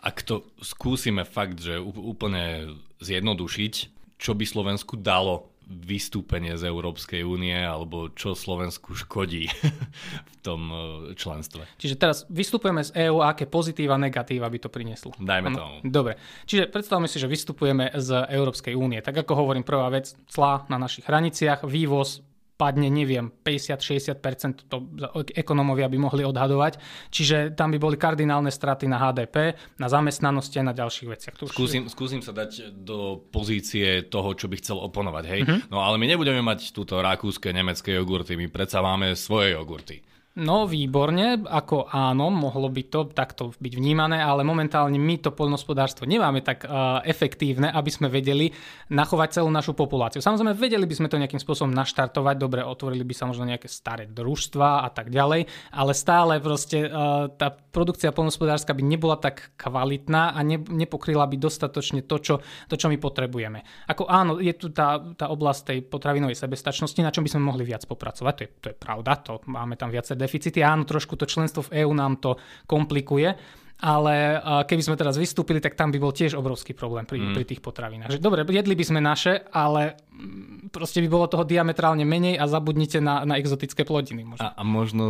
Ak 0.01 0.25
to 0.25 0.49
skúsime 0.61 1.21
fakt, 1.23 1.61
že 1.61 1.77
úplne 1.81 2.73
zjednodušiť, 3.05 3.73
čo 4.17 4.31
by 4.33 4.45
Slovensku 4.45 4.97
dalo 4.97 5.51
vystúpenie 5.71 6.59
z 6.59 6.67
Európskej 6.67 7.23
únie 7.23 7.55
alebo 7.55 8.11
čo 8.11 8.35
Slovensku 8.35 8.91
škodí 8.91 9.47
v 10.31 10.35
tom 10.43 10.61
e, 10.67 10.75
členstve. 11.15 11.63
Čiže 11.79 11.95
teraz 11.95 12.17
vystupujeme 12.27 12.83
z 12.83 13.07
EÚ 13.07 13.23
a 13.23 13.31
aké 13.31 13.47
pozitíva, 13.47 13.95
negatíva 13.95 14.51
by 14.51 14.59
to 14.59 14.67
prinieslo. 14.67 15.15
Dajme 15.15 15.47
ano? 15.53 15.57
tomu. 15.57 15.75
Dobre. 15.87 16.19
Čiže 16.43 16.67
predstavme 16.67 17.07
si, 17.07 17.21
že 17.21 17.31
vystupujeme 17.31 17.95
z 17.95 18.27
Európskej 18.27 18.75
únie. 18.75 18.99
Tak 18.99 19.23
ako 19.23 19.47
hovorím, 19.47 19.63
prvá 19.63 19.87
vec, 19.87 20.11
clá 20.27 20.67
na 20.67 20.75
našich 20.75 21.07
hraniciach, 21.07 21.63
vývoz 21.63 22.19
padne, 22.61 22.93
neviem, 22.93 23.33
50-60%, 23.41 24.69
to 24.69 24.85
ekonomovia 25.33 25.89
by 25.89 25.97
mohli 25.97 26.21
odhadovať. 26.21 26.77
Čiže 27.09 27.57
tam 27.57 27.73
by 27.73 27.81
boli 27.81 27.97
kardinálne 27.97 28.53
straty 28.53 28.85
na 28.85 29.01
HDP, 29.01 29.57
na 29.81 29.89
zamestnanosti 29.89 30.61
a 30.61 30.69
na 30.69 30.77
ďalších 30.77 31.07
veciach. 31.09 31.35
To 31.41 31.49
skúsim, 31.49 31.89
je... 31.89 31.89
skúsim 31.89 32.21
sa 32.21 32.29
dať 32.29 32.69
do 32.85 33.17
pozície 33.33 34.05
toho, 34.05 34.37
čo 34.37 34.45
by 34.45 34.61
chcel 34.61 34.77
oponovať. 34.77 35.23
Hej? 35.25 35.41
Uh-huh. 35.41 35.59
No 35.73 35.81
ale 35.81 35.97
my 35.97 36.05
nebudeme 36.05 36.45
mať 36.45 36.69
túto 36.69 37.01
rakúske, 37.01 37.49
nemecké 37.49 37.97
jogurty, 37.97 38.37
my 38.37 38.45
predsa 38.53 38.85
máme 38.85 39.17
svoje 39.17 39.57
jogurty. 39.57 40.05
No 40.31 40.63
výborne, 40.63 41.43
ako 41.43 41.91
áno, 41.91 42.31
mohlo 42.31 42.71
by 42.71 42.83
to 42.87 43.11
takto 43.11 43.51
byť 43.51 43.73
vnímané, 43.75 44.23
ale 44.23 44.47
momentálne 44.47 44.95
my 44.95 45.19
to 45.19 45.35
poľnohospodárstvo 45.35 46.07
nemáme 46.07 46.39
tak 46.39 46.63
uh, 46.63 47.03
efektívne, 47.03 47.67
aby 47.67 47.91
sme 47.91 48.07
vedeli 48.07 48.47
nachovať 48.95 49.43
celú 49.43 49.51
našu 49.51 49.75
populáciu. 49.75 50.23
Samozrejme, 50.23 50.55
vedeli 50.55 50.87
by 50.87 50.95
sme 50.95 51.11
to 51.11 51.19
nejakým 51.19 51.43
spôsobom 51.43 51.75
naštartovať, 51.75 52.35
dobre, 52.39 52.63
otvorili 52.63 53.03
by 53.03 53.11
sa 53.11 53.27
možno 53.27 53.43
nejaké 53.43 53.67
staré 53.67 54.07
družstva 54.07 54.87
a 54.87 54.89
tak 54.95 55.11
ďalej, 55.11 55.51
ale 55.75 55.91
stále 55.91 56.39
proste 56.39 56.87
uh, 56.87 57.27
tá 57.27 57.51
produkcia 57.51 58.15
poľnohospodárska 58.15 58.71
by 58.71 58.83
nebola 58.87 59.19
tak 59.19 59.51
kvalitná 59.59 60.31
a 60.31 60.39
ne, 60.47 60.63
nepokryla 60.63 61.27
by 61.27 61.35
dostatočne 61.43 62.07
to 62.07 62.23
čo, 62.23 62.35
to, 62.71 62.79
čo 62.79 62.87
my 62.87 62.95
potrebujeme. 62.95 63.67
Ako 63.91 64.07
áno, 64.07 64.39
je 64.39 64.55
tu 64.55 64.71
tá, 64.71 64.95
tá 65.11 65.27
oblasť 65.27 65.75
tej 65.75 65.79
potravinovej 65.91 66.39
sebestačnosti, 66.39 67.03
na 67.03 67.11
čom 67.11 67.27
by 67.27 67.35
sme 67.35 67.43
mohli 67.43 67.67
viac 67.67 67.83
popracovať, 67.83 68.33
to 68.39 68.41
je, 68.47 68.49
to 68.63 68.67
je 68.71 68.77
pravda, 68.79 69.11
to 69.19 69.43
máme 69.51 69.75
tam 69.75 69.91
viacej 69.91 70.20
deficity. 70.21 70.61
Áno, 70.61 70.85
trošku 70.85 71.17
to 71.17 71.25
členstvo 71.25 71.65
v 71.65 71.81
EÚ 71.81 71.91
nám 71.97 72.21
to 72.21 72.37
komplikuje, 72.69 73.33
ale 73.81 74.37
keby 74.69 74.81
sme 74.85 74.95
teraz 74.95 75.17
vystúpili, 75.17 75.57
tak 75.57 75.73
tam 75.73 75.89
by 75.89 75.97
bol 75.97 76.13
tiež 76.13 76.37
obrovský 76.37 76.77
problém 76.77 77.09
pri, 77.09 77.17
mm. 77.17 77.33
pri 77.33 77.43
tých 77.49 77.61
potravinách. 77.65 78.13
Že, 78.13 78.21
dobre, 78.21 78.45
jedli 78.45 78.77
by 78.77 78.85
sme 78.85 79.01
naše, 79.01 79.41
ale 79.49 79.97
mm, 80.13 80.69
proste 80.69 81.01
by 81.01 81.09
bolo 81.09 81.25
toho 81.25 81.41
diametrálne 81.41 82.05
menej 82.05 82.37
a 82.37 82.45
zabudnite 82.45 83.01
na, 83.01 83.25
na 83.25 83.41
exotické 83.41 83.81
plodiny. 83.81 84.21
Možno. 84.21 84.45
A, 84.45 84.53
a 84.53 84.61
možno 84.61 85.09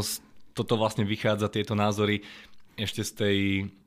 toto 0.55 0.79
vlastne 0.79 1.03
vychádza, 1.03 1.51
tieto 1.51 1.75
názory, 1.75 2.23
ešte 2.79 3.03
z, 3.03 3.11
tej, 3.11 3.37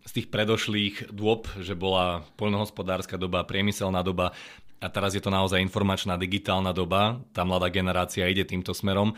z 0.05 0.11
tých 0.13 0.29
predošlých 0.29 1.09
dôb, 1.09 1.49
že 1.65 1.73
bola 1.73 2.29
poľnohospodárska 2.37 3.17
doba, 3.17 3.49
priemyselná 3.49 4.05
doba 4.05 4.37
a 4.85 4.87
teraz 4.93 5.17
je 5.17 5.23
to 5.25 5.33
naozaj 5.33 5.65
informačná 5.65 6.21
digitálna 6.21 6.77
doba, 6.77 7.17
tá 7.33 7.41
mladá 7.41 7.73
generácia 7.73 8.29
ide 8.29 8.45
týmto 8.45 8.77
smerom 8.77 9.17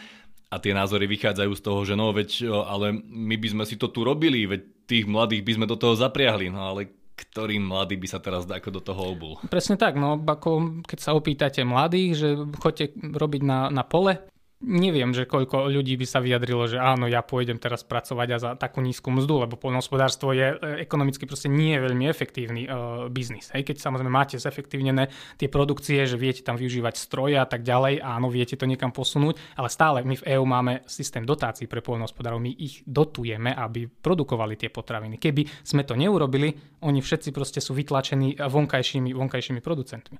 a 0.56 0.62
tie 0.62 0.72
názory 0.72 1.04
vychádzajú 1.04 1.52
z 1.52 1.62
toho, 1.62 1.80
že 1.84 1.92
no 1.92 2.16
veď, 2.16 2.48
ale 2.48 2.96
my 3.04 3.36
by 3.36 3.48
sme 3.52 3.64
si 3.68 3.76
to 3.76 3.92
tu 3.92 4.00
robili, 4.00 4.48
veď 4.48 4.88
tých 4.88 5.04
mladých 5.04 5.44
by 5.44 5.52
sme 5.52 5.66
do 5.68 5.76
toho 5.76 5.92
zapriahli, 5.92 6.48
no 6.48 6.64
ale 6.64 6.88
ktorý 7.16 7.60
mladý 7.60 7.96
by 8.00 8.08
sa 8.08 8.20
teraz 8.20 8.48
ako 8.48 8.68
do 8.72 8.80
toho 8.80 9.12
obul? 9.12 9.36
Presne 9.48 9.76
tak, 9.76 10.00
no 10.00 10.16
ako 10.16 10.84
keď 10.88 10.98
sa 11.00 11.12
opýtate 11.12 11.60
mladých, 11.64 12.10
že 12.16 12.28
chodte 12.60 12.92
robiť 12.96 13.42
na, 13.44 13.68
na 13.68 13.84
pole, 13.84 14.16
neviem, 14.64 15.12
že 15.12 15.28
koľko 15.28 15.68
ľudí 15.68 16.00
by 16.00 16.06
sa 16.08 16.24
vyjadrilo, 16.24 16.64
že 16.64 16.80
áno, 16.80 17.04
ja 17.04 17.20
pôjdem 17.20 17.60
teraz 17.60 17.84
pracovať 17.84 18.28
a 18.32 18.38
za 18.40 18.50
takú 18.56 18.80
nízku 18.80 19.12
mzdu, 19.12 19.44
lebo 19.44 19.60
poľnohospodárstvo 19.60 20.32
je 20.32 20.56
e, 20.56 20.56
ekonomicky 20.80 21.28
proste 21.28 21.52
nie 21.52 21.76
veľmi 21.76 22.08
efektívny 22.08 22.64
uh, 22.64 23.06
biznis. 23.12 23.52
Hej, 23.52 23.68
keď 23.68 23.76
samozrejme 23.84 24.08
máte 24.08 24.40
zefektívnené 24.40 25.12
tie 25.36 25.52
produkcie, 25.52 26.08
že 26.08 26.16
viete 26.16 26.40
tam 26.40 26.56
využívať 26.56 26.94
stroje 26.96 27.36
a 27.36 27.44
tak 27.44 27.60
ďalej, 27.60 28.00
áno, 28.00 28.32
viete 28.32 28.56
to 28.56 28.64
niekam 28.64 28.96
posunúť, 28.96 29.36
ale 29.60 29.68
stále 29.68 30.00
my 30.08 30.16
v 30.16 30.24
EÚ 30.24 30.44
máme 30.48 30.88
systém 30.88 31.28
dotácií 31.28 31.68
pre 31.68 31.84
poľnohospodárov, 31.84 32.40
my 32.40 32.52
ich 32.56 32.80
dotujeme, 32.88 33.52
aby 33.52 33.84
produkovali 33.88 34.56
tie 34.56 34.72
potraviny. 34.72 35.20
Keby 35.20 35.44
sme 35.60 35.84
to 35.84 35.92
neurobili, 35.92 36.80
oni 36.80 37.04
všetci 37.04 37.28
proste 37.30 37.60
sú 37.60 37.76
vytlačení 37.76 38.40
vonkajšími, 38.40 39.12
vonkajšími 39.12 39.60
producentmi. 39.60 40.16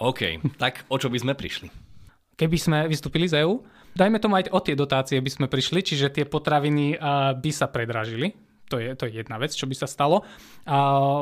OK, 0.00 0.40
tak 0.56 0.86
o 0.88 0.96
čo 0.96 1.12
by 1.12 1.18
sme 1.18 1.34
prišli? 1.34 1.91
Keby 2.34 2.56
sme 2.58 2.78
vystúpili 2.88 3.28
z 3.28 3.44
EÚ, 3.44 3.60
Dajme 3.92 4.16
tomu 4.16 4.40
aj 4.40 4.48
o 4.56 4.60
tie 4.64 4.72
dotácie 4.72 5.20
by 5.20 5.30
sme 5.30 5.46
prišli, 5.52 5.84
čiže 5.84 6.08
tie 6.08 6.24
potraviny 6.24 6.96
by 7.36 7.50
sa 7.52 7.68
predražili. 7.68 8.32
To 8.72 8.80
je, 8.80 8.96
to 8.96 9.04
je 9.04 9.20
jedna 9.20 9.36
vec, 9.36 9.52
čo 9.52 9.68
by 9.68 9.76
sa 9.76 9.84
stalo. 9.84 10.24
A 10.64 10.76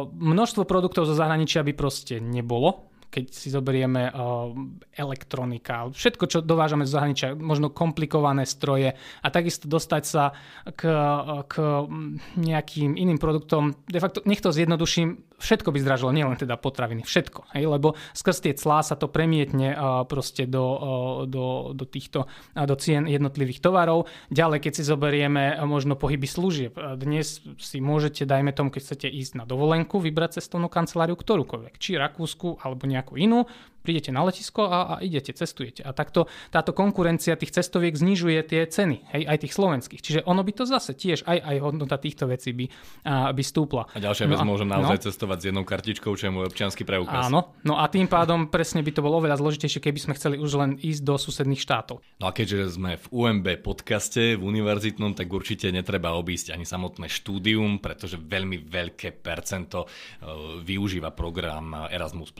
množstvo 0.07 0.63
produktov 0.71 1.11
zo 1.11 1.19
zahraničia 1.19 1.67
by 1.67 1.75
proste 1.75 2.23
nebolo, 2.23 2.90
keď 3.11 3.25
si 3.35 3.51
zoberieme 3.51 4.09
uh, 4.09 4.55
elektronika, 4.95 5.91
všetko, 5.91 6.25
čo 6.31 6.39
dovážame 6.41 6.87
z 6.87 6.95
zahraničia, 6.95 7.29
možno 7.35 7.75
komplikované 7.75 8.47
stroje 8.47 8.95
a 8.95 9.29
takisto 9.29 9.67
dostať 9.67 10.03
sa 10.07 10.31
k, 10.79 10.87
k 11.51 11.55
nejakým 12.39 12.95
iným 12.95 13.19
produktom. 13.19 13.75
De 13.91 13.99
facto, 13.99 14.23
nech 14.25 14.39
to 14.39 14.55
zjednoduším, 14.55 15.39
všetko 15.41 15.73
by 15.73 15.79
zdražilo, 15.81 16.13
nielen 16.13 16.37
teda 16.37 16.55
potraviny, 16.61 17.03
všetko. 17.03 17.57
Hej? 17.57 17.65
Lebo 17.67 17.99
skrz 18.13 18.39
tie 18.45 18.55
clá 18.55 18.85
sa 18.85 18.95
to 18.95 19.11
premietne 19.11 19.73
uh, 19.75 20.05
proste 20.07 20.47
do, 20.47 21.27
do, 21.27 21.75
do 21.75 21.85
týchto, 21.89 22.31
do 22.55 22.75
cien 22.79 23.11
jednotlivých 23.11 23.65
tovarov. 23.65 24.07
Ďalej, 24.31 24.63
keď 24.63 24.73
si 24.77 24.83
zoberieme 24.87 25.59
možno 25.67 25.97
pohyby 25.97 26.29
služieb, 26.29 26.79
dnes 26.95 27.43
si 27.59 27.79
môžete, 27.81 28.29
dajme 28.29 28.55
tomu, 28.55 28.69
keď 28.71 28.93
chcete 28.93 29.09
ísť 29.11 29.43
na 29.43 29.45
dovolenku, 29.49 29.99
vybrať 29.99 30.39
cestovnú 30.39 30.71
kanceláriu 30.71 31.17
ktorúkoľvek, 31.17 31.81
či 31.81 31.97
Rakúsku 31.97 32.61
alebo 32.61 32.85
nejakú 32.85 33.00
inú, 33.17 33.47
prídete 33.81 34.13
na 34.13 34.25
letisko 34.25 34.69
a, 34.69 34.79
a 34.87 34.95
idete, 35.01 35.33
cestujete. 35.33 35.81
A 35.85 35.91
takto 35.97 36.29
táto 36.53 36.73
konkurencia 36.77 37.37
tých 37.37 37.57
cestoviek 37.57 37.97
znižuje 37.97 38.39
tie 38.47 38.63
ceny, 38.69 38.97
hej, 39.17 39.23
aj 39.27 39.39
tých 39.43 39.53
slovenských. 39.57 40.01
Čiže 40.01 40.21
ono 40.29 40.45
by 40.45 40.53
to 40.53 40.65
zase 40.69 40.93
tiež, 40.95 41.25
aj, 41.25 41.39
aj 41.41 41.57
hodnota 41.61 41.97
týchto 41.97 42.29
vecí 42.29 42.53
by, 42.53 42.67
a, 43.05 43.33
by 43.33 43.43
stúpla. 43.43 43.89
A 43.97 43.99
ďalšia 43.99 44.29
vec, 44.29 44.39
no 44.41 44.49
môžem 44.49 44.69
naozaj 44.69 44.99
no. 45.01 45.05
cestovať 45.11 45.39
s 45.41 45.45
jednou 45.51 45.65
kartičkou, 45.65 46.13
čo 46.15 46.25
je 46.29 46.33
môj 46.33 46.45
občiansky 46.53 46.83
preukaz. 46.85 47.33
Áno, 47.33 47.57
no 47.65 47.75
a 47.81 47.85
tým 47.89 48.07
pádom 48.07 48.49
presne 48.49 48.85
by 48.85 48.93
to 48.93 49.01
bolo 49.01 49.21
oveľa 49.21 49.41
zložitejšie, 49.41 49.81
keby 49.81 49.99
sme 49.99 50.13
chceli 50.17 50.37
už 50.37 50.51
len 50.57 50.71
ísť 50.81 51.03
do 51.05 51.15
susedných 51.17 51.61
štátov. 51.61 52.05
No 52.21 52.29
a 52.29 52.33
keďže 52.37 52.77
sme 52.77 53.01
v 53.01 53.07
UMB 53.11 53.47
podcaste, 53.65 54.37
v 54.37 54.43
univerzitnom, 54.43 55.17
tak 55.17 55.29
určite 55.33 55.73
netreba 55.73 56.15
obísť 56.17 56.53
ani 56.53 56.69
samotné 56.69 57.09
štúdium, 57.09 57.81
pretože 57.81 58.21
veľmi 58.21 58.61
veľké 58.67 59.17
percento 59.21 59.85
e, 59.85 59.89
využíva 60.65 61.13
program 61.13 61.89
Erasmus+. 61.89 62.33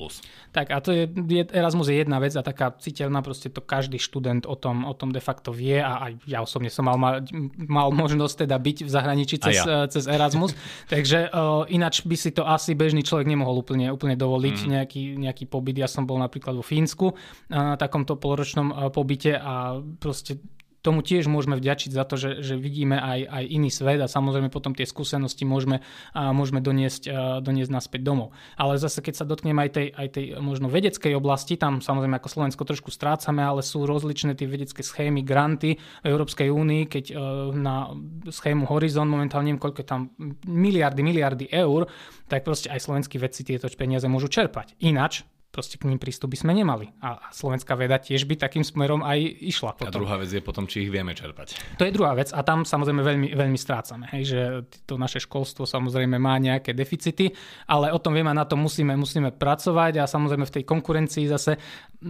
Tak 0.53 0.71
a 0.71 0.79
to 0.83 0.91
je 0.93 1.05
je, 1.31 1.43
Erasmus 1.55 1.89
je 1.89 2.03
jedna 2.03 2.19
vec 2.19 2.35
a 2.35 2.43
taká 2.43 2.75
citeľná, 2.75 3.23
proste 3.23 3.49
to 3.49 3.63
každý 3.63 4.03
študent 4.03 4.45
o 4.45 4.59
tom, 4.59 4.83
o 4.83 4.95
tom 4.95 5.15
de 5.15 5.23
facto 5.23 5.55
vie 5.55 5.79
a 5.79 6.11
aj 6.11 6.13
ja 6.27 6.43
osobne 6.43 6.69
som 6.69 6.91
mal, 6.91 6.99
mal, 6.99 7.15
mal 7.57 7.89
možnosť 7.95 8.45
teda 8.47 8.59
byť 8.59 8.77
v 8.85 8.91
zahraničí 8.91 9.37
cez, 9.39 9.63
ja. 9.63 9.87
cez 9.87 10.05
Erasmus, 10.11 10.53
takže 10.93 11.31
uh, 11.31 11.65
ináč 11.71 12.03
by 12.05 12.17
si 12.19 12.31
to 12.35 12.43
asi 12.45 12.75
bežný 12.75 13.07
človek 13.07 13.31
nemohol 13.31 13.63
úplne, 13.63 13.89
úplne 13.95 14.19
dovoliť, 14.19 14.57
mm. 14.61 14.69
nejaký, 14.69 15.03
nejaký 15.17 15.45
pobyt. 15.47 15.79
Ja 15.79 15.89
som 15.89 16.05
bol 16.05 16.19
napríklad 16.19 16.59
vo 16.59 16.65
Fínsku 16.67 17.07
uh, 17.11 17.17
na 17.51 17.79
takomto 17.79 18.19
poloročnom 18.19 18.69
uh, 18.71 18.77
pobyte 18.91 19.39
a 19.39 19.79
proste 19.99 20.43
tomu 20.81 21.05
tiež 21.05 21.29
môžeme 21.29 21.61
vďačiť 21.61 21.93
za 21.93 22.09
to, 22.09 22.17
že, 22.17 22.41
že 22.41 22.57
vidíme 22.57 22.97
aj, 22.97 23.21
aj 23.29 23.45
iný 23.53 23.69
svet 23.69 24.01
a 24.01 24.09
samozrejme 24.09 24.49
potom 24.49 24.73
tie 24.73 24.89
skúsenosti 24.89 25.45
môžeme, 25.45 25.85
a 26.17 26.33
môžeme 26.33 26.65
doniesť, 26.65 27.03
a 27.07 27.13
doniesť 27.45 27.69
naspäť 27.69 28.01
domov. 28.01 28.33
Ale 28.57 28.81
zase 28.81 29.05
keď 29.05 29.15
sa 29.21 29.29
dotknem 29.29 29.61
aj 29.61 29.71
tej, 29.77 29.87
aj 29.93 30.09
tej 30.17 30.27
možno 30.41 30.73
vedeckej 30.73 31.13
oblasti, 31.13 31.61
tam 31.61 31.85
samozrejme 31.85 32.17
ako 32.17 32.33
Slovensko 32.33 32.65
trošku 32.65 32.89
strácame, 32.89 33.45
ale 33.45 33.61
sú 33.61 33.85
rozličné 33.85 34.33
tie 34.33 34.49
vedecké 34.49 34.81
schémy, 34.81 35.21
granty 35.21 35.77
v 35.77 36.07
Európskej 36.09 36.49
únii, 36.49 36.83
keď 36.89 37.05
e, 37.13 37.15
na 37.61 37.93
schému 38.33 38.65
Horizon 38.65 39.05
momentálne 39.05 39.51
neviem 39.51 39.59
koľko 39.59 39.83
tam 39.83 40.15
miliardy, 40.47 41.03
miliardy 41.03 41.47
eur, 41.51 41.91
tak 42.31 42.47
proste 42.47 42.71
aj 42.71 42.87
slovenskí 42.87 43.19
vedci 43.19 43.43
tieto 43.43 43.67
peniaze 43.75 44.07
môžu 44.07 44.31
čerpať. 44.31 44.79
Ináč 44.79 45.27
proste 45.51 45.77
k 45.77 45.91
ním 45.91 45.99
prístup 45.99 46.31
by 46.31 46.39
sme 46.39 46.53
nemali. 46.55 46.95
A 47.03 47.19
slovenská 47.35 47.75
veda 47.75 47.99
tiež 47.99 48.23
by 48.23 48.39
takým 48.39 48.63
smerom 48.63 49.03
aj 49.03 49.19
išla. 49.43 49.75
Potom. 49.75 49.91
A 49.91 49.99
druhá 49.99 50.17
vec 50.23 50.31
je 50.31 50.39
potom, 50.39 50.71
či 50.71 50.87
ich 50.87 50.91
vieme 50.95 51.11
čerpať. 51.11 51.59
To 51.77 51.83
je 51.83 51.91
druhá 51.91 52.15
vec 52.15 52.31
a 52.31 52.41
tam 52.47 52.63
samozrejme 52.63 53.03
veľmi, 53.03 53.29
veľmi 53.35 53.59
strácame. 53.59 54.07
Hej, 54.15 54.23
že 54.31 54.41
to 54.87 54.95
naše 54.95 55.19
školstvo 55.27 55.67
samozrejme 55.67 56.23
má 56.23 56.39
nejaké 56.39 56.71
deficity, 56.71 57.35
ale 57.67 57.91
o 57.91 57.99
tom 57.99 58.15
vieme 58.15 58.31
a 58.31 58.39
na 58.39 58.47
to 58.47 58.55
musíme, 58.55 58.95
musíme 58.95 59.35
pracovať 59.35 59.99
a 59.99 60.07
samozrejme 60.07 60.47
v 60.47 60.55
tej 60.55 60.65
konkurencii 60.65 61.27
zase 61.27 61.59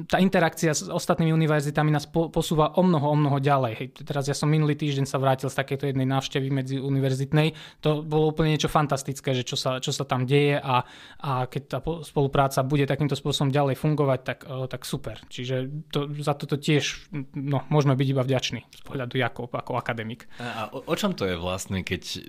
tá 0.07 0.21
interakcia 0.21 0.77
s 0.77 0.87
ostatnými 0.87 1.33
univerzitami 1.33 1.91
nás 1.91 2.05
po, 2.07 2.29
posúva 2.29 2.77
o 2.77 2.83
mnoho, 2.85 3.09
o 3.09 3.17
mnoho 3.17 3.41
ďalej. 3.41 3.73
Hej, 3.81 3.89
teraz 4.05 4.29
ja 4.29 4.37
som 4.37 4.53
minulý 4.53 4.77
týždeň 4.77 5.09
sa 5.09 5.17
vrátil 5.17 5.49
z 5.49 5.57
takéto 5.57 5.89
jednej 5.89 6.07
návštevy 6.07 6.49
medzi 6.53 6.77
univerzitnej. 6.77 7.81
To 7.81 8.05
bolo 8.05 8.37
úplne 8.37 8.53
niečo 8.55 8.69
fantastické, 8.69 9.33
že 9.33 9.49
čo 9.49 9.57
sa, 9.57 9.81
čo 9.81 9.91
sa 9.97 10.05
tam 10.05 10.29
deje 10.29 10.61
a, 10.61 10.85
a 11.25 11.49
keď 11.49 11.63
tá 11.67 11.79
spolupráca 12.05 12.61
bude 12.63 12.85
takýmto 12.85 13.17
spôsobom 13.17 13.30
spôsobom 13.31 13.55
ďalej 13.55 13.79
fungovať, 13.79 14.21
tak, 14.27 14.39
eh, 14.43 14.67
tak 14.67 14.83
super. 14.83 15.23
Čiže 15.31 15.87
to, 15.95 16.11
za 16.19 16.35
toto 16.35 16.59
tiež 16.59 17.15
no, 17.39 17.63
môžeme 17.71 17.95
byť 17.95 18.09
iba 18.11 18.27
vďační 18.27 18.67
z 18.67 18.83
pohľadu 18.83 19.15
Jakob 19.15 19.47
ako 19.55 19.79
akademik. 19.79 20.27
A 20.43 20.67
o, 20.75 20.83
o 20.83 20.95
čom 20.99 21.15
to 21.15 21.31
je 21.31 21.39
vlastne, 21.39 21.87
keď 21.87 22.27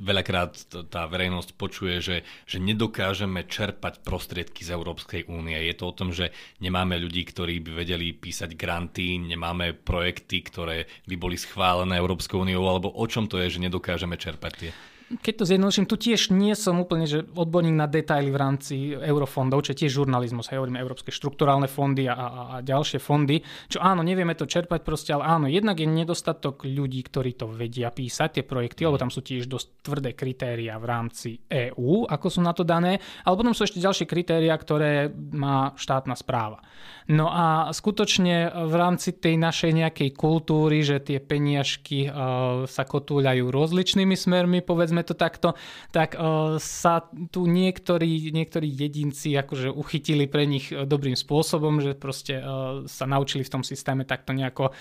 veľakrát 0.00 0.52
tá 0.90 1.06
verejnosť 1.06 1.54
počuje, 1.54 2.02
že, 2.02 2.16
že 2.48 2.58
nedokážeme 2.58 3.46
čerpať 3.46 4.02
prostriedky 4.02 4.66
z 4.66 4.74
Európskej 4.74 5.30
únie? 5.30 5.54
Je 5.54 5.76
to 5.78 5.92
o 5.92 5.96
tom, 5.96 6.10
že 6.10 6.34
nemáme 6.58 6.98
ľudí, 6.98 7.22
ktorí 7.22 7.62
by 7.62 7.86
vedeli 7.86 8.10
písať 8.10 8.58
granty, 8.58 9.20
nemáme 9.22 9.76
projekty, 9.76 10.42
ktoré 10.42 10.90
by 11.06 11.14
boli 11.14 11.36
schválené 11.38 12.00
Európskou 12.00 12.42
úniou, 12.42 12.66
alebo 12.66 12.90
o 12.90 13.04
čom 13.06 13.30
to 13.30 13.38
je, 13.38 13.54
že 13.54 13.62
nedokážeme 13.62 14.18
čerpať 14.18 14.52
tie 14.58 14.72
keď 15.18 15.42
to 15.42 15.44
zjednoduším, 15.50 15.90
tu 15.90 15.98
tiež 15.98 16.30
nie 16.30 16.54
som 16.54 16.78
úplne 16.78 17.02
že 17.10 17.26
odborník 17.34 17.74
na 17.74 17.90
detaily 17.90 18.30
v 18.30 18.38
rámci 18.38 18.74
eurofondov, 18.94 19.66
čo 19.66 19.74
je 19.74 19.82
tiež 19.82 19.98
žurnalizmus, 19.98 20.46
hej, 20.46 20.62
hovoríme 20.62 20.78
európske 20.78 21.10
štrukturálne 21.10 21.66
fondy 21.66 22.06
a, 22.06 22.14
a, 22.14 22.26
a 22.30 22.56
ďalšie 22.62 23.02
fondy, 23.02 23.42
čo 23.66 23.82
áno, 23.82 24.06
nevieme 24.06 24.38
to 24.38 24.46
čerpať 24.46 24.86
proste, 24.86 25.10
ale 25.10 25.26
áno, 25.26 25.46
jednak 25.50 25.82
je 25.82 25.90
nedostatok 25.90 26.62
ľudí, 26.62 27.02
ktorí 27.02 27.34
to 27.34 27.50
vedia 27.50 27.90
písať, 27.90 28.38
tie 28.38 28.44
projekty, 28.46 28.86
lebo 28.86 29.02
tam 29.02 29.10
sú 29.10 29.26
tiež 29.26 29.50
dosť 29.50 29.82
tvrdé 29.82 30.10
kritéria 30.14 30.78
v 30.78 30.86
rámci 30.86 31.42
EÚ, 31.50 32.06
ako 32.06 32.26
sú 32.30 32.40
na 32.46 32.54
to 32.54 32.62
dané, 32.62 33.02
ale 33.26 33.34
potom 33.34 33.50
sú 33.50 33.66
ešte 33.66 33.82
ďalšie 33.82 34.06
kritéria, 34.06 34.54
ktoré 34.54 35.10
má 35.34 35.74
štátna 35.74 36.14
správa. 36.14 36.62
No 37.10 37.26
a 37.26 37.74
skutočne 37.74 38.54
v 38.70 38.74
rámci 38.78 39.18
tej 39.18 39.34
našej 39.34 39.72
nejakej 39.74 40.10
kultúry, 40.14 40.86
že 40.86 41.02
tie 41.02 41.18
peniažky 41.18 42.06
uh, 42.06 42.70
sa 42.70 42.86
kotúľajú 42.86 43.50
rozličnými 43.50 44.14
smermi, 44.14 44.62
povedzme 44.62 44.99
to 45.06 45.14
takto, 45.16 45.48
tak 45.90 46.16
uh, 46.16 46.56
sa 46.60 47.08
tu 47.30 47.46
niektorí, 47.46 48.32
niektorí 48.32 48.68
jedinci 48.68 49.34
akože 49.36 49.72
uchytili 49.72 50.26
pre 50.26 50.44
nich 50.46 50.70
dobrým 50.70 51.14
spôsobom, 51.14 51.80
že 51.82 51.96
proste 51.96 52.40
uh, 52.40 52.84
sa 52.86 53.04
naučili 53.04 53.42
v 53.44 53.52
tom 53.52 53.62
systéme 53.66 54.02
takto 54.04 54.32
nejako 54.32 54.72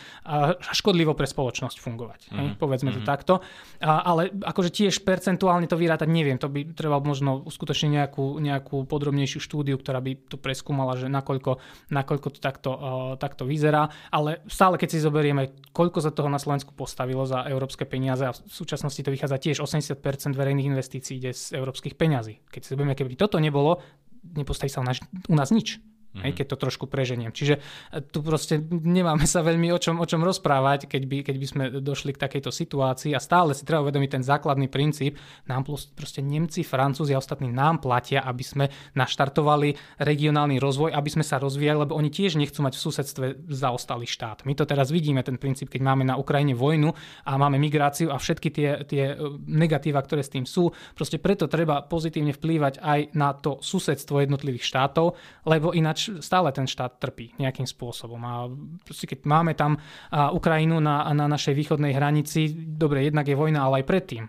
škodlivo 0.74 1.14
pre 1.14 1.26
spoločnosť 1.26 1.78
fungovať. 1.82 2.20
Mm-hmm. 2.30 2.38
Hej? 2.40 2.48
Mhm. 2.54 2.56
Povedzme 2.58 2.90
mm-hmm. 2.94 3.06
to 3.06 3.08
mhm. 3.08 3.10
takto. 3.10 3.34
Ale 3.80 4.32
akože 4.32 4.70
tiež 4.74 5.02
percentuálne 5.04 5.66
to 5.70 5.80
vyrátať 5.80 6.10
neviem, 6.10 6.38
to 6.38 6.52
by 6.52 6.66
trebalo 6.74 7.04
možno 7.04 7.42
uskutočniť 7.46 7.92
nejakú, 8.04 8.26
nejakú 8.40 8.78
podrobnejšiu 8.86 9.40
štúdiu, 9.40 9.80
ktorá 9.80 10.04
by 10.04 10.30
to 10.30 10.38
preskúmala, 10.40 10.96
že 11.00 11.08
nakoľko, 11.08 11.62
nakoľko 11.92 12.28
to 12.36 12.40
takto, 12.40 12.72
takto 13.18 13.44
vyzerá, 13.48 13.92
ale 14.12 14.44
stále 14.48 14.76
keď 14.76 14.90
si 14.90 15.00
zoberieme, 15.00 15.54
koľko 15.72 16.00
za 16.04 16.12
toho 16.12 16.28
na 16.28 16.42
Slovensku 16.42 16.74
postavilo 16.76 17.24
za 17.24 17.46
európske 17.48 17.84
peniaze 17.86 18.26
a 18.28 18.36
v 18.36 18.40
súčasnosti 18.52 19.00
to 19.00 19.14
vychádza 19.14 19.38
tiež 19.40 19.58
80% 19.64 20.00
verejných 20.17 20.69
investícií 20.74 21.22
ide 21.22 21.32
z 21.36 21.54
európskych 21.54 21.93
peňazí. 21.93 22.41
Keď 22.50 22.62
si 22.65 22.69
zoberieme, 22.74 22.98
keby 22.98 23.13
toto 23.19 23.38
nebolo, 23.38 23.84
nepostaví 24.24 24.72
sa 24.72 24.82
u 24.82 25.36
nás 25.36 25.54
nič 25.54 25.78
mm-hmm. 26.10 26.26
aj 26.26 26.32
keď 26.34 26.45
to 26.50 26.58
trošku 26.58 26.86
preženiem. 26.89 27.30
Čiže 27.30 27.60
e, 27.60 28.02
tu 28.02 28.26
proste 28.26 28.58
nemáme 28.69 29.30
sa 29.30 29.45
veľmi 29.45 29.69
o 29.69 29.80
čom, 29.80 30.02
o 30.02 30.06
čom 30.10 30.26
rozprávať, 30.26 30.89
keď 30.89 31.04
by, 31.06 31.17
keď 31.22 31.36
by 31.38 31.48
sme 31.48 31.63
došli 31.82 32.17
k 32.17 32.22
takejto 32.22 32.50
situácii 32.50 33.13
a 33.13 33.22
stále 33.22 33.54
si 33.54 33.63
treba 33.63 33.86
uvedomiť 33.86 34.19
ten 34.19 34.24
základný 34.26 34.67
princíp. 34.67 35.22
Nám 35.45 35.69
proste 35.69 36.26
Nemci, 36.26 36.65
Francúzi 36.65 37.13
a 37.13 37.22
ostatní 37.22 37.54
nám 37.54 37.82
platia, 37.84 38.26
aby 38.26 38.41
sme 38.41 38.65
naštartovali 38.98 40.02
regionálny 40.02 40.58
rozvoj, 40.58 40.93
aby 40.93 41.10
sme 41.10 41.26
sa 41.26 41.38
rozvíjali, 41.38 41.86
lebo 41.86 41.93
oni 41.93 42.10
tiež 42.10 42.36
nechcú 42.41 42.65
mať 42.65 42.74
v 42.76 42.84
susedstve 42.89 43.26
zaostalý 43.50 44.10
štát. 44.10 44.43
My 44.50 44.58
to 44.58 44.65
teraz 44.65 44.89
vidíme, 44.89 45.22
ten 45.22 45.38
princíp, 45.38 45.69
keď 45.69 45.82
máme 45.86 46.04
na 46.08 46.17
Ukrajine 46.17 46.58
vojnu 46.58 46.89
a 47.26 47.32
máme 47.38 47.62
migráciu 47.62 48.10
a 48.10 48.17
všetky 48.17 48.50
tie, 48.50 48.69
tie 48.89 49.04
e, 49.13 49.15
negatíva, 49.45 50.02
ktoré 50.02 50.26
s 50.26 50.34
tým 50.34 50.50
sú. 50.50 50.74
Proste 50.98 51.22
preto 51.22 51.45
treba 51.45 51.86
pozitívne 51.86 52.34
vplývať 52.34 52.82
aj 52.82 53.00
na 53.13 53.36
to 53.36 53.62
susedstvo 53.62 54.24
jednotlivých 54.24 54.65
štátov, 54.65 55.13
lebo 55.45 55.76
ináč 55.76 55.99
ináč 56.00 56.24
stále 56.24 56.50
ten 56.56 56.64
štát 56.64 56.96
trpí 56.96 57.36
nejakým 57.36 57.68
spôsobom. 57.68 58.22
A 58.24 58.48
keď 58.88 59.28
máme 59.28 59.52
tam 59.54 59.76
Ukrajinu 60.12 60.80
na, 60.80 61.04
na 61.12 61.28
našej 61.28 61.52
východnej 61.52 61.92
hranici, 61.92 62.48
dobre, 62.56 63.12
jednak 63.12 63.28
je 63.28 63.36
vojna, 63.36 63.68
ale 63.68 63.84
aj 63.84 63.86
predtým, 63.86 64.24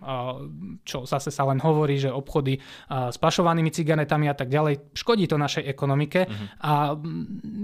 čo 0.83 1.07
zase 1.07 1.31
sa 1.31 1.47
len 1.47 1.63
hovorí, 1.63 2.03
že 2.03 2.11
obchody 2.11 2.59
s 2.91 3.17
pašovanými 3.17 3.71
ciganetami 3.71 4.27
a 4.27 4.35
tak 4.35 4.51
ďalej, 4.51 4.91
škodí 4.99 5.31
to 5.31 5.39
našej 5.39 5.65
ekonomike 5.71 6.27
uh-huh. 6.27 6.47
a 6.59 6.73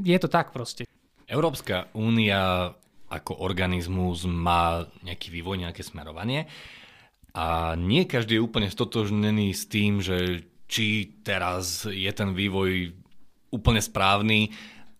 je 0.07 0.19
to 0.23 0.29
tak 0.31 0.55
proste. 0.55 0.87
Európska 1.27 1.91
únia 1.99 2.71
ako 3.11 3.43
organizmus 3.43 4.27
má 4.27 4.87
nejaký 5.03 5.31
vývoj, 5.35 5.67
nejaké 5.67 5.83
smerovanie 5.83 6.47
a 7.35 7.75
nie 7.79 8.07
každý 8.07 8.39
je 8.39 8.45
úplne 8.47 8.71
stotožnený 8.71 9.55
s 9.55 9.67
tým, 9.67 9.99
že 10.03 10.47
či 10.67 11.15
teraz 11.23 11.87
je 11.87 12.11
ten 12.11 12.35
vývoj 12.35 12.91
úplne 13.57 13.81
správny 13.81 14.53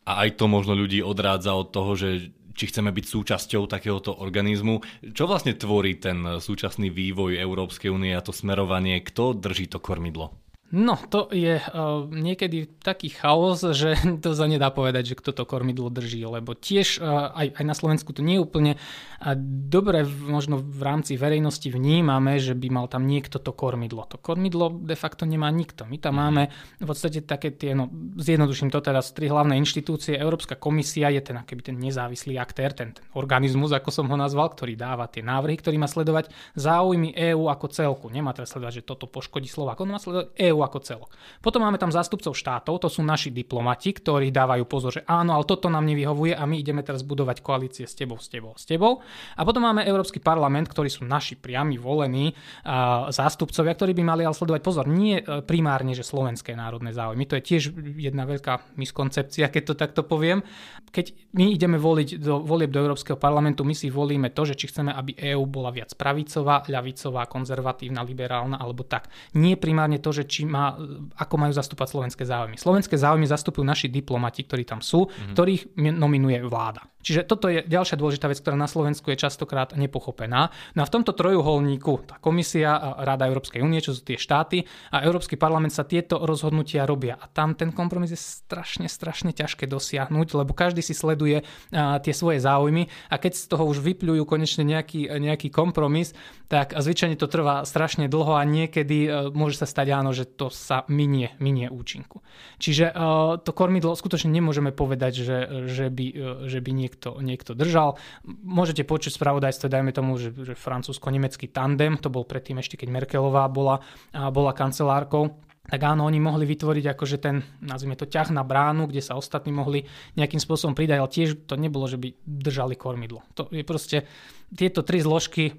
a 0.09 0.25
aj 0.25 0.41
to 0.41 0.49
možno 0.49 0.73
ľudí 0.73 1.05
odrádza 1.05 1.53
od 1.53 1.69
toho, 1.69 1.93
že 1.93 2.33
či 2.57 2.73
chceme 2.73 2.89
byť 2.89 3.05
súčasťou 3.05 3.69
takéhoto 3.69 4.17
organizmu. 4.17 4.81
Čo 5.13 5.29
vlastne 5.29 5.53
tvorí 5.53 6.01
ten 6.01 6.41
súčasný 6.41 6.89
vývoj 6.89 7.37
Európskej 7.37 7.93
únie 7.93 8.17
a 8.17 8.25
to 8.25 8.33
smerovanie? 8.33 9.05
Kto 9.05 9.37
drží 9.37 9.69
to 9.69 9.77
kormidlo? 9.77 10.46
No, 10.75 10.99
to 10.99 11.31
je 11.31 11.63
uh, 11.63 12.11
niekedy 12.11 12.67
taký 12.83 13.15
chaos, 13.15 13.63
že 13.63 13.95
to 14.25 14.35
sa 14.35 14.51
nedá 14.51 14.75
povedať, 14.75 15.15
že 15.15 15.19
kto 15.19 15.31
to 15.31 15.47
kormidlo 15.47 15.95
drží, 15.95 16.27
lebo 16.27 16.59
tiež 16.59 16.99
uh, 16.99 17.31
aj, 17.39 17.63
aj 17.63 17.65
na 17.65 17.75
Slovensku 17.75 18.11
to 18.11 18.27
nie 18.27 18.37
je 18.39 18.45
úplne 18.45 18.73
uh, 18.75 19.39
dobre, 19.71 20.03
možno 20.05 20.59
v 20.59 20.83
rámci 20.83 21.15
verejnosti 21.15 21.71
vnímame, 21.71 22.43
že 22.43 22.59
by 22.59 22.69
mal 22.69 22.87
tam 22.91 23.07
niekto 23.07 23.39
to 23.39 23.55
kormidlo. 23.55 24.11
To 24.11 24.19
kormidlo 24.19 24.75
de 24.75 24.99
facto 24.99 25.23
nemá 25.23 25.55
nikto. 25.55 25.87
My 25.87 26.03
tam 26.03 26.19
máme 26.19 26.51
v 26.83 26.87
podstate 26.87 27.23
také 27.23 27.55
tie, 27.55 27.71
no 27.79 27.87
zjednoduším 28.19 28.75
to 28.75 28.83
teraz, 28.83 29.15
tri 29.15 29.31
hlavné 29.31 29.55
inštitúcie. 29.63 30.19
Európska 30.19 30.59
komisia 30.59 31.15
je 31.15 31.23
ten 31.23 31.39
akoby 31.39 31.73
ten 31.73 31.79
nezávislý 31.79 32.43
aktér, 32.43 32.75
ten, 32.75 32.91
ten 32.91 33.07
organizmus, 33.15 33.71
ako 33.71 33.95
som 33.95 34.11
ho 34.11 34.17
nazval, 34.19 34.51
ktorý 34.51 34.75
dáva 34.75 35.07
tie 35.07 35.23
návrhy, 35.23 35.63
ktorý 35.63 35.79
má 35.79 35.87
sledovať 35.87 36.35
záujmy 36.59 37.15
EÚ 37.15 37.47
ako 37.47 37.67
celku. 37.71 38.07
Nemá 38.11 38.35
teraz 38.35 38.51
sledovať, 38.51 38.83
že 38.83 38.89
toto 38.89 39.07
poškodí 39.07 39.47
Slováko, 39.47 39.87
on 39.87 39.95
má 39.95 40.03
sledovať 40.03 40.35
EÚ 40.35 40.66
ako 40.67 40.83
celok. 40.83 41.11
Potom 41.39 41.63
máme 41.63 41.79
tam 41.79 41.95
zástupcov 41.95 42.35
štátov, 42.35 42.83
to 42.83 42.89
sú 42.91 43.07
naši 43.07 43.31
diplomati, 43.31 43.95
ktorí 43.95 44.35
dávajú 44.35 44.65
pozor, 44.67 44.91
že 45.01 45.03
áno, 45.07 45.39
ale 45.39 45.47
toto 45.47 45.71
nám 45.71 45.87
nevyhovuje 45.87 46.35
a 46.35 46.43
my 46.45 46.59
ideme 46.59 46.83
teraz 46.83 47.07
budovať 47.07 47.41
koalície 47.41 47.87
s 47.87 47.95
tebou, 47.95 48.19
s 48.19 48.27
tebou, 48.27 48.59
s 48.59 48.67
tebou. 48.67 49.01
A 49.39 49.43
potom 49.47 49.63
máme 49.63 49.87
Európsky 49.87 50.19
parlament, 50.19 50.67
ktorí 50.67 50.91
sú 50.91 51.07
naši 51.07 51.39
priami 51.39 51.79
volení 51.79 52.35
uh, 52.35 53.09
zástupcovia, 53.15 53.79
ktorí 53.79 53.93
by 53.95 54.03
mali 54.03 54.23
ale 54.27 54.35
sledovať 54.35 54.61
pozor, 54.63 54.85
nie 54.91 55.23
uh, 55.23 55.41
primárne, 55.47 55.95
že 55.95 56.03
slovenské 56.03 56.57
národné 56.59 56.91
záujmy. 56.91 57.25
To 57.31 57.39
je 57.39 57.43
tiež 57.45 57.63
jedna 58.01 58.27
veľká 58.27 58.75
miskoncepcia, 58.75 59.53
keď 59.53 59.63
to 59.63 59.75
takto 59.77 60.03
poviem. 60.03 60.43
Keď 60.91 61.37
my 61.37 61.53
ideme 61.53 61.77
voliť 61.77 62.19
do 62.19 62.41
volieb 62.41 62.73
do 62.73 62.81
Európskeho 62.81 63.21
parlamentu, 63.21 63.67
my 63.67 63.77
si 63.77 63.93
volíme 63.93 64.33
to, 64.33 64.49
že 64.49 64.57
či 64.57 64.73
chceme, 64.73 64.95
aby 64.95 65.13
EÚ 65.19 65.45
bola 65.45 65.69
viac 65.69 65.93
pravicová, 65.93 66.65
ľavicová, 66.65 67.29
konzervatívna, 67.29 68.07
liberálna 68.07 68.57
alebo 68.57 68.87
tak. 68.89 69.13
Nie 69.37 69.61
primárne 69.61 70.01
to, 70.01 70.15
že 70.15 70.25
či 70.25 70.46
má, 70.47 70.79
ako 71.19 71.35
majú 71.37 71.53
zastúpať 71.53 71.93
slovenské 71.93 72.23
záujmy. 72.23 72.57
Slovenské 72.57 72.95
záujmy 72.95 73.27
zastupujú 73.27 73.67
naši 73.67 73.91
diplomati, 73.91 74.47
ktorí 74.47 74.63
tam 74.63 74.81
sú, 74.81 75.07
mm-hmm. 75.07 75.35
ktorých 75.35 75.63
nominuje 75.77 76.39
vláda. 76.47 76.87
Čiže 77.07 77.23
toto 77.23 77.47
je 77.47 77.63
ďalšia 77.63 77.95
dôležitá 77.95 78.27
vec, 78.27 78.43
ktorá 78.43 78.59
na 78.59 78.67
Slovensku 78.67 79.15
je 79.15 79.23
častokrát 79.23 79.79
nepochopená. 79.79 80.51
No 80.75 80.81
a 80.83 80.89
v 80.91 80.95
tomto 80.99 81.15
trojuholníku 81.15 82.03
tá 82.03 82.19
komisia, 82.19 82.99
Rada 82.99 83.31
Európskej 83.31 83.63
únie, 83.63 83.79
čo 83.79 83.95
sú 83.95 84.03
tie 84.03 84.19
štáty 84.19 84.67
a 84.91 85.07
Európsky 85.07 85.39
parlament 85.39 85.71
sa 85.71 85.87
tieto 85.87 86.27
rozhodnutia 86.27 86.83
robia. 86.83 87.15
A 87.15 87.31
tam 87.31 87.55
ten 87.55 87.71
kompromis 87.71 88.11
je 88.11 88.19
strašne, 88.19 88.91
strašne 88.91 89.31
ťažké 89.31 89.71
dosiahnuť, 89.71 90.35
lebo 90.35 90.51
každý 90.51 90.83
si 90.83 90.99
sleduje 90.99 91.47
a, 91.71 92.03
tie 92.03 92.11
svoje 92.11 92.43
záujmy 92.43 92.91
a 93.07 93.15
keď 93.23 93.33
z 93.39 93.45
toho 93.55 93.71
už 93.71 93.87
vypľujú 93.87 94.27
konečne 94.27 94.67
nejaký, 94.67 95.07
nejaký 95.07 95.55
kompromis, 95.55 96.11
tak 96.51 96.75
zvyčajne 96.75 97.15
to 97.15 97.31
trvá 97.31 97.63
strašne 97.63 98.11
dlho 98.11 98.35
a 98.35 98.43
niekedy 98.43 99.07
a, 99.07 99.31
e, 99.31 99.35
môže 99.35 99.63
sa 99.63 99.67
stať 99.71 99.95
áno, 99.95 100.11
že 100.11 100.27
to 100.27 100.51
sa 100.51 100.83
minie, 100.91 101.39
minie 101.39 101.71
účinku. 101.71 102.27
Čiže 102.59 102.91
a, 102.91 103.39
e, 103.39 103.47
to 103.47 103.55
kormidlo 103.55 103.95
skutočne 103.95 104.35
nemôžeme 104.35 104.75
povedať, 104.75 105.23
že, 105.23 105.39
že, 105.71 105.87
by, 105.87 106.07
e, 106.11 106.25
že 106.51 106.59
by 106.59 106.71
niekto 106.75 106.96
niekto, 106.97 107.21
niekto 107.21 107.53
držal. 107.53 108.01
Môžete 108.25 108.89
počuť 108.89 109.21
spravodajstvo, 109.21 109.69
dajme 109.69 109.93
tomu, 109.93 110.17
že, 110.17 110.33
že 110.33 110.57
francúzsko-nemecký 110.57 111.53
tandem, 111.53 112.01
to 112.01 112.09
bol 112.09 112.25
predtým 112.25 112.57
ešte, 112.65 112.81
keď 112.81 112.89
Merkelová 112.89 113.45
bola, 113.53 113.85
bola 114.33 114.57
kancelárkou, 114.57 115.37
tak 115.67 115.83
áno, 115.83 116.07
oni 116.07 116.23
mohli 116.23 116.47
vytvoriť 116.47 116.95
akože 116.95 117.17
ten, 117.19 117.43
nazvime 117.59 117.99
to, 117.99 118.07
ťah 118.07 118.31
na 118.31 118.47
bránu, 118.47 118.87
kde 118.87 119.03
sa 119.03 119.19
ostatní 119.19 119.51
mohli 119.51 119.83
nejakým 120.15 120.39
spôsobom 120.39 120.79
pridať, 120.79 121.03
ale 121.03 121.11
tiež 121.11 121.29
to 121.45 121.59
nebolo, 121.59 121.91
že 121.91 121.99
by 121.99 122.15
držali 122.23 122.79
kormidlo. 122.79 123.27
To 123.35 123.51
je 123.51 123.67
proste, 123.67 124.07
tieto 124.55 124.87
tri 124.87 125.03
zložky 125.03 125.57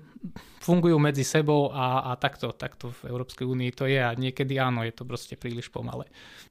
fungujú 0.67 0.99
medzi 0.99 1.23
sebou 1.23 1.71
a, 1.71 2.11
a 2.11 2.19
takto, 2.19 2.51
takto 2.51 2.91
v 2.91 3.07
Európskej 3.07 3.47
únii 3.47 3.71
to 3.71 3.87
je 3.87 4.03
a 4.03 4.11
niekedy 4.11 4.59
áno, 4.59 4.83
je 4.83 4.91
to 4.91 5.07
proste 5.07 5.39
príliš 5.39 5.71
pomalé. 5.71 6.03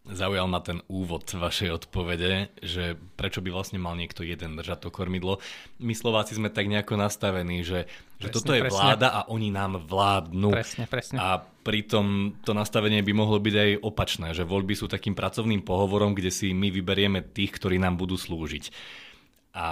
Zaujal 0.08 0.48
ma 0.48 0.64
ten 0.64 0.80
úvod 0.88 1.28
vašej 1.28 1.84
odpovede, 1.84 2.48
že 2.64 2.96
prečo 3.18 3.44
by 3.44 3.52
vlastne 3.52 3.76
mal 3.76 3.92
niekto 3.92 4.24
jeden 4.24 4.56
držať 4.56 4.88
to 4.88 4.90
kormidlo. 4.94 5.42
My 5.84 5.92
Slováci 5.92 6.32
sme 6.32 6.48
tak 6.48 6.64
nejako 6.70 6.96
nastavení, 6.96 7.60
že, 7.60 7.84
že 8.16 8.32
presne, 8.32 8.36
toto 8.40 8.52
je 8.56 8.62
presne. 8.64 8.78
vláda 8.80 9.08
a 9.12 9.20
oni 9.28 9.52
nám 9.52 9.84
vládnu. 9.84 10.48
Presne, 10.48 10.84
presne. 10.88 11.20
A 11.20 11.42
pritom 11.42 12.38
to 12.40 12.56
nastavenie 12.56 13.04
by 13.04 13.12
mohlo 13.12 13.36
byť 13.36 13.54
aj 13.58 13.70
opačné, 13.84 14.28
že 14.32 14.48
voľby 14.48 14.72
sú 14.78 14.88
takým 14.88 15.12
pracovným 15.12 15.60
pohovorom, 15.60 16.16
kde 16.16 16.32
si 16.32 16.56
my 16.56 16.72
vyberieme 16.72 17.20
tých, 17.20 17.52
ktorí 17.52 17.76
nám 17.76 18.00
budú 18.00 18.16
slúžiť. 18.16 18.72
A 19.56 19.66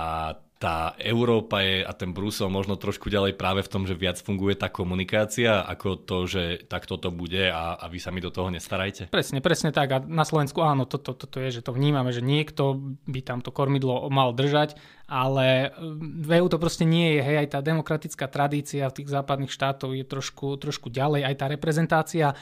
tá 0.63 0.95
Európa 1.03 1.61
je 1.61 1.83
a 1.83 1.93
ten 1.93 2.15
Brusel 2.15 2.47
možno 2.47 2.79
trošku 2.79 3.11
ďalej 3.11 3.35
práve 3.35 3.61
v 3.67 3.71
tom, 3.71 3.85
že 3.85 3.99
viac 3.99 4.23
funguje 4.23 4.55
tá 4.55 4.71
komunikácia, 4.71 5.61
ako 5.61 5.99
to, 5.99 6.19
že 6.31 6.43
takto 6.71 6.97
to 6.97 7.11
bude 7.11 7.51
a, 7.51 7.75
a 7.75 7.85
vy 7.91 7.99
sa 7.99 8.15
mi 8.15 8.23
do 8.23 8.31
toho 8.31 8.49
nestarajte? 8.55 9.11
Presne, 9.11 9.43
presne 9.43 9.75
tak. 9.75 9.89
A 9.93 9.99
na 10.01 10.23
Slovensku 10.23 10.63
áno, 10.63 10.87
toto 10.87 11.13
to, 11.13 11.27
to, 11.27 11.37
to 11.37 11.39
je, 11.43 11.61
že 11.61 11.67
to 11.67 11.75
vnímame, 11.75 12.15
že 12.15 12.23
niekto 12.23 12.81
by 13.05 13.21
tam 13.21 13.43
to 13.43 13.51
kormidlo 13.51 14.07
mal 14.09 14.31
držať, 14.31 14.79
ale 15.05 15.75
v 16.01 16.41
EU 16.41 16.49
to 16.49 16.57
proste 16.57 16.89
nie 16.89 17.19
je. 17.19 17.21
Hej, 17.21 17.37
aj 17.45 17.49
tá 17.53 17.61
demokratická 17.61 18.25
tradícia 18.31 18.89
v 18.89 18.97
tých 19.03 19.13
západných 19.13 19.53
štátov 19.53 19.93
je 19.93 20.05
trošku, 20.07 20.57
trošku 20.57 20.89
ďalej, 20.89 21.29
aj 21.29 21.35
tá 21.35 21.47
reprezentácia 21.51 22.27
e, 22.33 22.37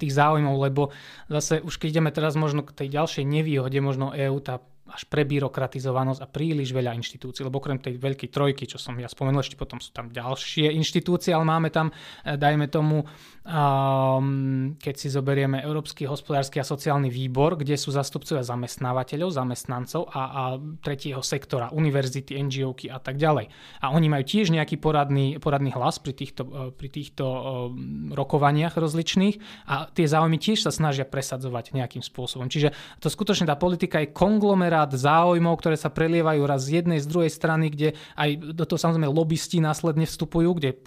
tých 0.00 0.16
záujmov, 0.16 0.56
lebo 0.56 0.94
zase 1.28 1.60
už 1.60 1.76
keď 1.76 2.00
ideme 2.00 2.10
teraz 2.14 2.40
možno 2.40 2.64
k 2.64 2.72
tej 2.72 2.88
ďalšej 2.94 3.24
nevýhode, 3.26 3.76
možno 3.84 4.16
EU, 4.16 4.38
tá 4.40 4.64
až 4.90 5.06
prebyrokratizovanosť 5.06 6.20
a 6.20 6.26
príliš 6.26 6.74
veľa 6.74 6.92
inštitúcií, 6.98 7.46
lebo 7.46 7.62
okrem 7.62 7.78
tej 7.78 7.96
veľkej 7.96 8.30
trojky, 8.30 8.66
čo 8.66 8.76
som 8.76 8.98
ja 8.98 9.06
spomenul, 9.06 9.42
ešte 9.42 9.58
potom 9.58 9.78
sú 9.78 9.94
tam 9.94 10.10
ďalšie 10.10 10.74
inštitúcie, 10.74 11.30
ale 11.30 11.46
máme 11.46 11.68
tam, 11.70 11.90
eh, 11.90 12.34
dajme 12.34 12.66
tomu, 12.66 13.06
um, 13.46 14.76
keď 14.76 14.94
si 14.96 15.08
zoberieme 15.08 15.60
Európsky 15.60 16.04
hospodársky 16.04 16.60
a 16.60 16.66
sociálny 16.66 17.08
výbor, 17.08 17.56
kde 17.56 17.76
sú 17.76 17.92
zastupcovia 17.92 18.44
zamestnávateľov, 18.44 19.32
zamestnancov 19.32 20.08
a, 20.10 20.22
a 20.24 20.42
tretieho 20.80 21.20
sektora, 21.20 21.72
univerzity, 21.72 22.36
NGOky 22.40 22.86
a 22.88 22.98
tak 22.98 23.16
ďalej. 23.20 23.48
A 23.84 23.92
oni 23.92 24.06
majú 24.08 24.24
tiež 24.24 24.52
nejaký 24.52 24.80
poradný, 24.80 25.36
poradný 25.42 25.72
hlas 25.76 26.00
pri 26.00 26.16
týchto, 26.16 26.42
eh, 26.48 26.70
pri 26.72 26.88
týchto 26.88 27.24
um, 27.28 28.12
rokovaniach 28.16 28.74
rozličných 28.80 29.68
a 29.68 29.88
tie 29.92 30.06
záujmy 30.08 30.40
tiež 30.40 30.64
sa 30.64 30.72
snažia 30.72 31.04
presadzovať 31.04 31.76
nejakým 31.76 32.00
spôsobom. 32.00 32.48
Čiže 32.48 32.72
to 33.02 33.12
skutočne 33.12 33.44
tá 33.44 33.60
politika 33.60 34.00
je 34.00 34.12
konglomerát 34.14 34.79
rad 34.80 34.96
záujmov, 34.96 35.60
ktoré 35.60 35.76
sa 35.76 35.92
prelievajú 35.92 36.40
raz 36.48 36.64
z 36.64 36.80
jednej, 36.80 37.04
z 37.04 37.06
druhej 37.06 37.28
strany, 37.28 37.68
kde 37.68 37.92
aj 38.16 38.56
do 38.56 38.64
toho 38.64 38.80
samozrejme 38.80 39.12
lobbysti 39.12 39.60
následne 39.60 40.08
vstupujú, 40.08 40.56
kde 40.56 40.80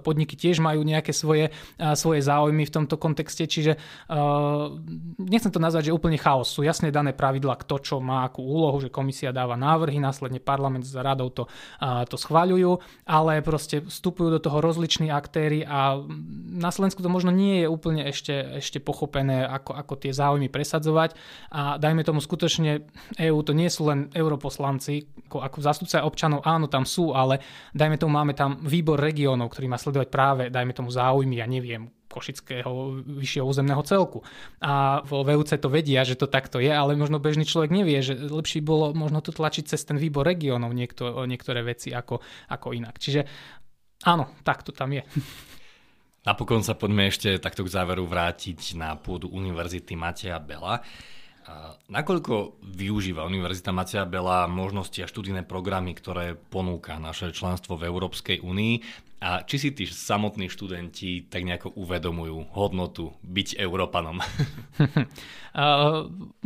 podniky 0.00 0.40
tiež 0.40 0.64
majú 0.64 0.80
nejaké 0.80 1.12
svoje, 1.12 1.52
svoje 1.76 2.24
záujmy 2.24 2.64
v 2.64 2.72
tomto 2.72 2.96
kontexte, 2.96 3.44
čiže 3.44 3.76
uh, 3.76 4.72
nechcem 5.20 5.52
to 5.52 5.60
nazvať, 5.60 5.92
že 5.92 5.96
úplne 5.96 6.16
chaos. 6.16 6.48
Sú 6.48 6.64
jasne 6.64 6.88
dané 6.88 7.12
pravidla, 7.12 7.60
kto 7.60 7.76
čo 7.82 7.94
má 8.00 8.24
akú 8.24 8.40
úlohu, 8.40 8.80
že 8.80 8.88
komisia 8.88 9.34
dáva 9.36 9.58
návrhy, 9.60 10.00
následne 10.00 10.40
parlament 10.40 10.88
s 10.88 10.96
radou 10.96 11.28
to, 11.28 11.44
uh, 11.84 12.08
to 12.08 12.16
schváľujú, 12.16 12.80
ale 13.04 13.44
proste 13.44 13.84
vstupujú 13.84 14.32
do 14.32 14.40
toho 14.40 14.64
rozliční 14.64 15.12
aktéry 15.12 15.66
a 15.66 16.00
na 16.56 16.70
Slovensku 16.72 17.04
to 17.04 17.12
možno 17.12 17.34
nie 17.34 17.64
je 17.64 17.68
úplne 17.68 18.06
ešte, 18.08 18.62
ešte 18.62 18.80
pochopené, 18.80 19.44
ako, 19.44 19.76
ako 19.76 19.94
tie 20.00 20.12
záujmy 20.14 20.48
presadzovať 20.48 21.18
a 21.52 21.76
dajme 21.76 22.06
tomu 22.06 22.22
skutočne 22.22 22.86
EÚ 23.28 23.42
to 23.42 23.52
nie 23.52 23.66
sú 23.66 23.90
len 23.90 24.08
europoslanci, 24.14 25.26
ako, 25.26 25.42
ako 25.42 25.58
zástupca 25.58 26.06
občanov, 26.06 26.46
áno, 26.46 26.70
tam 26.70 26.86
sú, 26.86 27.10
ale 27.12 27.42
dajme 27.74 27.98
tomu, 27.98 28.14
máme 28.14 28.32
tam 28.32 28.62
výbor 28.62 28.96
regiónov, 28.96 29.50
ktorý 29.50 29.66
má 29.66 29.78
sledovať 29.78 30.08
práve, 30.08 30.42
dajme 30.48 30.72
tomu, 30.72 30.88
záujmy, 30.94 31.42
ja 31.42 31.46
neviem, 31.50 31.90
Košického 32.06 33.02
vyššieho 33.20 33.44
územného 33.44 33.82
celku. 33.84 34.24
A 34.64 35.04
vo 35.04 35.20
VUC 35.20 35.58
to 35.60 35.68
vedia, 35.68 36.00
že 36.00 36.16
to 36.16 36.30
takto 36.30 36.62
je, 36.62 36.72
ale 36.72 36.96
možno 36.96 37.20
bežný 37.20 37.44
človek 37.44 37.68
nevie, 37.68 38.00
že 38.00 38.16
lepšie 38.16 38.64
bolo 38.64 38.96
možno 38.96 39.20
to 39.20 39.36
tlačiť 39.36 39.68
cez 39.68 39.84
ten 39.84 40.00
výbor 40.00 40.24
regiónov 40.24 40.72
niekto, 40.72 41.26
niektoré 41.28 41.60
veci 41.60 41.92
ako, 41.92 42.22
ako 42.48 42.72
inak. 42.72 42.96
Čiže 42.96 43.20
áno, 44.08 44.32
tak 44.46 44.64
to 44.64 44.72
tam 44.72 44.96
je. 44.96 45.04
Napokon 46.26 46.64
sa 46.64 46.74
poďme 46.74 47.06
ešte 47.06 47.38
takto 47.38 47.62
k 47.62 47.70
záveru 47.70 48.02
vrátiť 48.02 48.74
na 48.74 48.98
pôdu 48.98 49.30
Univerzity 49.30 49.94
Mateja 49.94 50.42
Bela. 50.42 50.82
Nakoľko 51.86 52.58
využíva 52.74 53.22
Univerzita 53.22 53.70
Macia 53.70 54.02
Bela 54.02 54.50
možnosti 54.50 54.98
a 54.98 55.06
študijné 55.06 55.46
programy, 55.46 55.94
ktoré 55.94 56.34
ponúka 56.34 56.98
naše 56.98 57.30
členstvo 57.30 57.78
v 57.78 57.86
Európskej 57.86 58.42
únii 58.42 59.05
A 59.26 59.42
či 59.42 59.58
si 59.58 59.74
tí 59.74 59.90
samotní 59.90 60.46
študenti 60.46 61.26
tak 61.26 61.42
nejako 61.42 61.74
uvedomujú 61.74 62.54
hodnotu 62.54 63.10
byť 63.26 63.58
Európanom? 63.58 64.22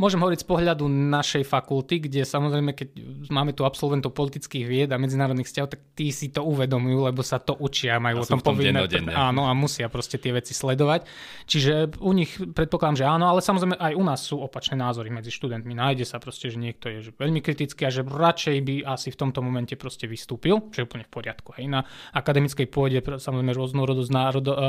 Môžem 0.01 0.19
hovoriť 0.23 0.39
z 0.41 0.47
pohľadu 0.47 0.89
našej 0.89 1.45
fakulty, 1.45 2.09
kde 2.09 2.25
samozrejme, 2.25 2.73
keď 2.73 2.89
máme 3.29 3.53
tu 3.53 3.67
absolventov 3.67 4.17
politických 4.17 4.65
vied 4.65 4.89
a 4.89 4.97
medzinárodných 4.97 5.45
vzťahov, 5.45 5.77
tak 5.77 5.81
tí 5.93 6.09
si 6.15 6.33
to 6.33 6.41
uvedomujú, 6.41 7.11
lebo 7.11 7.21
sa 7.21 7.37
to 7.37 7.53
učia, 7.59 8.01
majú 8.01 8.17
a 8.17 8.21
o 8.23 8.25
tom, 8.25 8.41
tom 8.41 8.55
povinné. 8.55 8.81
Áno, 9.13 9.45
a 9.45 9.53
musia 9.53 9.85
proste 9.91 10.17
tie 10.17 10.33
veci 10.33 10.57
sledovať. 10.57 11.05
Čiže 11.45 12.01
u 12.01 12.11
nich 12.15 12.33
predpokladám, 12.33 12.97
že 12.97 13.05
áno, 13.05 13.29
ale 13.29 13.43
samozrejme 13.43 13.77
aj 13.77 13.93
u 13.93 14.03
nás 14.07 14.25
sú 14.25 14.41
opačné 14.41 14.79
názory 14.79 15.13
medzi 15.13 15.29
študentmi. 15.29 15.75
Nájde 15.75 16.07
sa 16.07 16.17
proste, 16.17 16.47
že 16.47 16.57
niekto 16.57 16.87
je 16.87 17.03
že 17.03 17.11
veľmi 17.13 17.43
kritický 17.43 17.83
a 17.85 17.91
že 17.91 18.07
radšej 18.07 18.57
by 18.63 18.75
asi 18.87 19.11
v 19.11 19.19
tomto 19.19 19.43
momente 19.43 19.75
proste 19.75 20.07
vystúpil, 20.07 20.71
čo 20.71 20.81
je 20.81 20.87
úplne 20.87 21.03
v 21.03 21.11
poriadku. 21.11 21.51
Hej. 21.59 21.67
Na 21.67 21.83
akademickej 22.15 22.70
pôde 22.71 23.03
samozrejme 23.03 23.51
rôznorodosť 23.51 24.11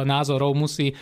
názorov 0.02 0.52
musí, 0.58 0.92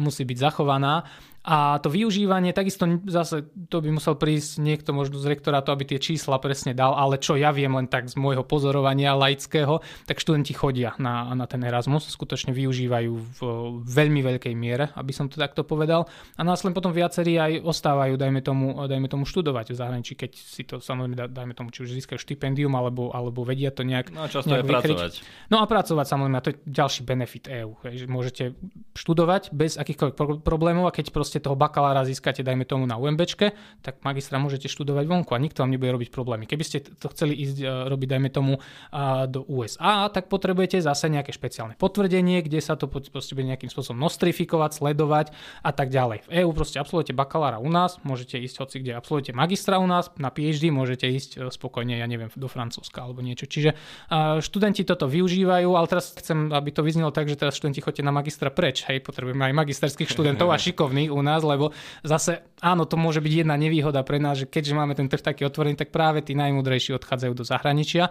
musí 0.00 0.22
byť 0.24 0.38
zachovaná 0.40 1.04
a 1.48 1.80
to 1.80 1.88
využívanie, 1.88 2.52
takisto 2.52 2.84
zase 3.08 3.48
to 3.72 3.80
by 3.80 3.88
musel 3.88 4.20
prísť 4.20 4.60
niekto 4.60 4.92
možno 4.92 5.16
z 5.16 5.32
rektorátu, 5.32 5.72
aby 5.72 5.88
tie 5.88 5.96
čísla 5.96 6.36
presne 6.36 6.76
dal, 6.76 6.92
ale 6.92 7.16
čo 7.16 7.40
ja 7.40 7.56
viem 7.56 7.72
len 7.72 7.88
tak 7.88 8.04
z 8.12 8.20
môjho 8.20 8.44
pozorovania 8.44 9.16
laického, 9.16 9.80
tak 10.04 10.20
študenti 10.20 10.52
chodia 10.52 10.92
na, 11.00 11.32
na 11.32 11.48
ten 11.48 11.64
Erasmus, 11.64 12.04
skutočne 12.12 12.52
využívajú 12.52 13.12
v 13.16 13.38
veľmi 13.80 14.20
veľkej 14.20 14.52
miere, 14.52 14.92
aby 14.92 15.08
som 15.16 15.32
to 15.32 15.40
takto 15.40 15.64
povedal. 15.64 16.04
A 16.36 16.44
následne 16.44 16.76
potom 16.76 16.92
viacerí 16.92 17.40
aj 17.40 17.64
ostávajú, 17.64 18.20
dajme 18.20 18.44
tomu, 18.44 18.84
dajme 18.84 19.08
tomu 19.08 19.24
študovať 19.24 19.72
v 19.72 19.76
zahraničí, 19.80 20.20
keď 20.20 20.36
si 20.36 20.68
to 20.68 20.84
samozrejme, 20.84 21.32
dajme 21.32 21.56
tomu, 21.56 21.72
či 21.72 21.88
už 21.88 21.96
získajú 21.96 22.20
štipendium, 22.20 22.76
alebo, 22.76 23.08
alebo 23.16 23.40
vedia 23.48 23.72
to 23.72 23.88
nejak 23.88 24.12
No 24.12 24.20
a 24.20 24.28
často 24.28 24.52
nejak 24.52 24.68
pracovať. 24.68 25.24
No 25.48 25.62
a 25.62 25.64
pracovať 25.64 26.06
samozrejme, 26.12 26.36
a 26.36 26.44
to 26.44 26.52
je 26.52 26.60
ďalší 26.68 27.08
benefit 27.08 27.48
EÚ. 27.48 27.72
Môžete 28.04 28.52
študovať 28.92 29.56
bez 29.56 29.80
akýchkoľvek 29.80 30.44
problémov 30.44 30.84
a 30.84 30.92
keď 30.92 31.08
proste 31.08 31.37
toho 31.40 31.56
bakalára 31.58 32.02
získate, 32.04 32.42
dajme 32.42 32.64
tomu 32.64 32.84
na 32.84 32.98
UMBčke, 32.98 33.54
tak 33.82 34.00
magistra 34.02 34.38
môžete 34.42 34.66
študovať 34.66 35.04
vonku 35.06 35.32
a 35.34 35.38
nikto 35.38 35.62
vám 35.62 35.72
nebude 35.72 35.90
robiť 35.94 36.10
problémy. 36.10 36.44
Keby 36.48 36.64
ste 36.64 36.78
to 36.82 37.08
chceli 37.12 37.36
ísť 37.38 37.58
uh, 37.62 37.68
robiť, 37.86 38.08
dajme 38.18 38.30
tomu, 38.32 38.52
uh, 38.58 39.26
do 39.30 39.44
USA, 39.46 40.10
tak 40.10 40.26
potrebujete 40.32 40.82
zase 40.82 41.12
nejaké 41.12 41.30
špeciálne 41.30 41.78
potvrdenie, 41.78 42.42
kde 42.42 42.58
sa 42.58 42.74
to 42.74 42.88
proste 42.88 43.36
bude 43.36 43.46
nejakým 43.46 43.70
spôsobom 43.70 44.00
nostrifikovať, 44.02 44.70
sledovať 44.82 45.26
a 45.62 45.70
tak 45.70 45.92
ďalej. 45.92 46.26
V 46.26 46.30
EÚ 46.42 46.50
proste 46.56 46.82
absolvujete 46.82 47.14
bakalára 47.14 47.62
u 47.62 47.70
nás, 47.70 48.00
môžete 48.02 48.40
ísť 48.40 48.56
hoci 48.64 48.76
kde 48.82 48.98
absolvujete 48.98 49.34
magistra 49.36 49.78
u 49.78 49.86
nás, 49.86 50.10
na 50.18 50.32
PhD 50.32 50.72
môžete 50.72 51.06
ísť 51.06 51.30
uh, 51.38 51.52
spokojne, 51.52 51.98
ja 51.98 52.06
neviem, 52.08 52.32
do 52.34 52.48
Francúzska 52.50 53.04
alebo 53.04 53.20
niečo. 53.22 53.46
Čiže 53.48 53.74
študenti 54.40 54.82
toto 54.88 55.10
využívajú, 55.10 55.68
ale 55.74 55.86
teraz 55.90 56.16
chcem, 56.16 56.48
aby 56.54 56.70
to 56.72 56.82
vyznelo 56.86 57.10
tak, 57.12 57.28
že 57.28 57.36
teraz 57.36 57.58
študenti 57.58 57.84
chodíte 57.84 58.04
na 58.06 58.14
magistra 58.14 58.48
preč. 58.48 58.86
Hej, 58.88 59.04
potrebujeme 59.04 59.50
aj 59.50 59.54
magisterských 59.54 60.08
študentov 60.08 60.48
a 60.48 60.56
šikovných 60.64 61.10
u 61.12 61.20
nás, 61.20 61.27
lebo 61.36 61.76
zase 62.00 62.48
áno, 62.64 62.88
to 62.88 62.96
môže 62.96 63.20
byť 63.20 63.32
jedna 63.44 63.60
nevýhoda 63.60 64.00
pre 64.06 64.16
nás, 64.16 64.40
že 64.40 64.46
keďže 64.48 64.72
máme 64.72 64.96
ten 64.96 65.10
trh 65.10 65.20
taký 65.20 65.44
otvorený, 65.44 65.76
tak 65.76 65.92
práve 65.92 66.24
tí 66.24 66.32
najmudrejší 66.32 66.96
odchádzajú 66.96 67.32
do 67.36 67.44
zahraničia. 67.44 68.08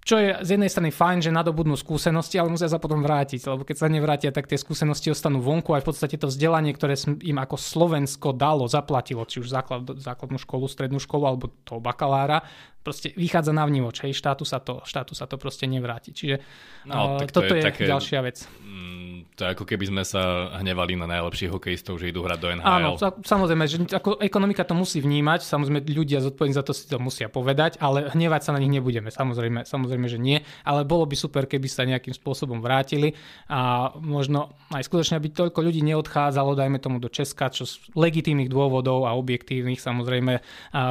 Čo 0.00 0.16
je 0.16 0.32
z 0.40 0.56
jednej 0.56 0.72
strany 0.72 0.88
fajn, 0.88 1.28
že 1.28 1.30
nadobudnú 1.30 1.76
skúsenosti, 1.76 2.40
ale 2.40 2.48
musia 2.48 2.72
sa 2.72 2.80
potom 2.80 3.04
vrátiť, 3.04 3.44
lebo 3.44 3.68
keď 3.68 3.76
sa 3.84 3.92
nevrátia, 3.92 4.32
tak 4.32 4.48
tie 4.48 4.56
skúsenosti 4.56 5.12
ostanú 5.12 5.44
vonku 5.44 5.76
aj 5.76 5.84
v 5.84 5.88
podstate 5.92 6.16
to 6.16 6.32
vzdelanie, 6.32 6.72
ktoré 6.72 6.96
im 7.20 7.36
ako 7.36 7.60
Slovensko 7.60 8.32
dalo, 8.32 8.64
zaplatilo, 8.64 9.28
či 9.28 9.44
už 9.44 9.52
základ, 9.52 9.84
základnú 10.00 10.40
školu, 10.40 10.64
strednú 10.72 10.96
školu 11.04 11.24
alebo 11.28 11.52
toho 11.68 11.84
bakalára, 11.84 12.40
proste 12.80 13.12
vychádza 13.12 13.52
na 13.52 13.68
vnívoč, 13.68 14.08
hej, 14.08 14.16
štátu 14.16 14.48
sa 14.48 14.56
to, 14.56 14.80
štátu 14.88 15.12
sa 15.12 15.28
to 15.28 15.36
proste 15.36 15.68
nevráti. 15.68 16.16
Čiže 16.16 16.40
no, 16.88 17.20
tak 17.20 17.28
toto 17.28 17.52
to 17.52 17.56
je, 17.56 17.60
je 17.60 17.64
také, 17.68 17.82
ďalšia 17.84 18.20
vec. 18.24 18.36
Mm, 18.64 19.28
to 19.36 19.44
je 19.44 19.48
ako 19.52 19.64
keby 19.68 19.84
sme 19.84 20.02
sa 20.04 20.52
hnevali 20.56 20.96
na 20.96 21.04
najlepších 21.04 21.52
hokejistov, 21.52 22.00
že 22.00 22.08
idú 22.08 22.24
hrať 22.24 22.38
do 22.40 22.48
NHL. 22.56 22.64
Áno, 22.64 22.90
samozrejme, 23.20 23.64
že 23.68 23.76
ako 23.84 24.16
ekonomika 24.24 24.64
to 24.64 24.72
musí 24.72 25.04
vnímať, 25.04 25.44
samozrejme 25.44 25.84
ľudia 25.92 26.24
zodpovední 26.24 26.56
za 26.56 26.64
to 26.64 26.72
si 26.72 26.88
to 26.88 26.96
musia 26.96 27.28
povedať, 27.28 27.76
ale 27.84 28.08
hnevať 28.16 28.48
sa 28.48 28.50
na 28.56 28.60
nich 28.64 28.72
nebudeme, 28.72 29.12
samozrejme, 29.12 29.68
samozrejme, 29.68 30.06
že 30.08 30.16
nie, 30.16 30.40
ale 30.64 30.88
bolo 30.88 31.04
by 31.04 31.16
super, 31.20 31.44
keby 31.44 31.68
sa 31.68 31.84
nejakým 31.84 32.16
spôsobom 32.16 32.64
vrátili 32.64 33.12
a 33.52 33.92
možno 34.00 34.56
aj 34.72 34.88
skutočne, 34.88 35.20
aby 35.20 35.28
toľko 35.28 35.60
ľudí 35.60 35.84
neodchádzalo, 35.84 36.56
dajme 36.56 36.80
tomu 36.80 36.96
do 36.96 37.12
Česka, 37.12 37.52
čo 37.52 37.68
z 37.68 37.76
legitímnych 37.92 38.48
dôvodov 38.48 39.04
a 39.04 39.12
objektívnych 39.12 39.76
samozrejme 39.76 40.40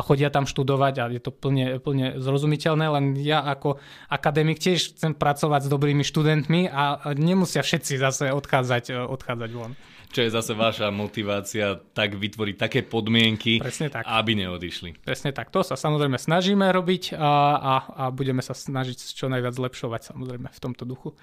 chodia 0.06 0.30
tam 0.30 0.46
študovať 0.46 0.94
a 1.02 1.04
je 1.10 1.22
to 1.24 1.34
plne 1.34 1.79
úplne 1.80 2.20
zrozumiteľné, 2.20 2.86
len 2.92 3.06
ja 3.18 3.42
ako 3.42 3.80
akademik 4.12 4.60
tiež 4.60 4.94
chcem 4.94 5.16
pracovať 5.16 5.66
s 5.66 5.70
dobrými 5.72 6.04
študentmi 6.04 6.68
a 6.68 7.16
nemusia 7.16 7.64
všetci 7.64 7.98
zase 7.98 8.36
odchádzať, 8.36 8.84
e, 8.92 9.00
odchádzať 9.00 9.50
von. 9.56 9.74
Čo 10.10 10.26
je 10.26 10.34
zase 10.34 10.58
vaša 10.58 10.90
motivácia, 10.90 11.78
tak 11.94 12.18
vytvoriť 12.18 12.56
také 12.58 12.82
podmienky, 12.82 13.62
tak. 13.62 14.10
aby 14.10 14.42
neodišli. 14.42 15.06
Presne 15.06 15.30
tak. 15.30 15.54
To 15.54 15.62
sa 15.62 15.78
samozrejme 15.78 16.18
snažíme 16.18 16.66
robiť 16.74 17.14
a, 17.14 17.30
a, 17.62 17.74
a 17.94 18.04
budeme 18.10 18.42
sa 18.42 18.58
snažiť 18.58 18.98
čo 18.98 19.30
najviac 19.30 19.54
zlepšovať 19.54 20.10
samozrejme 20.10 20.50
v 20.50 20.60
tomto 20.60 20.90
duchu. 20.90 21.14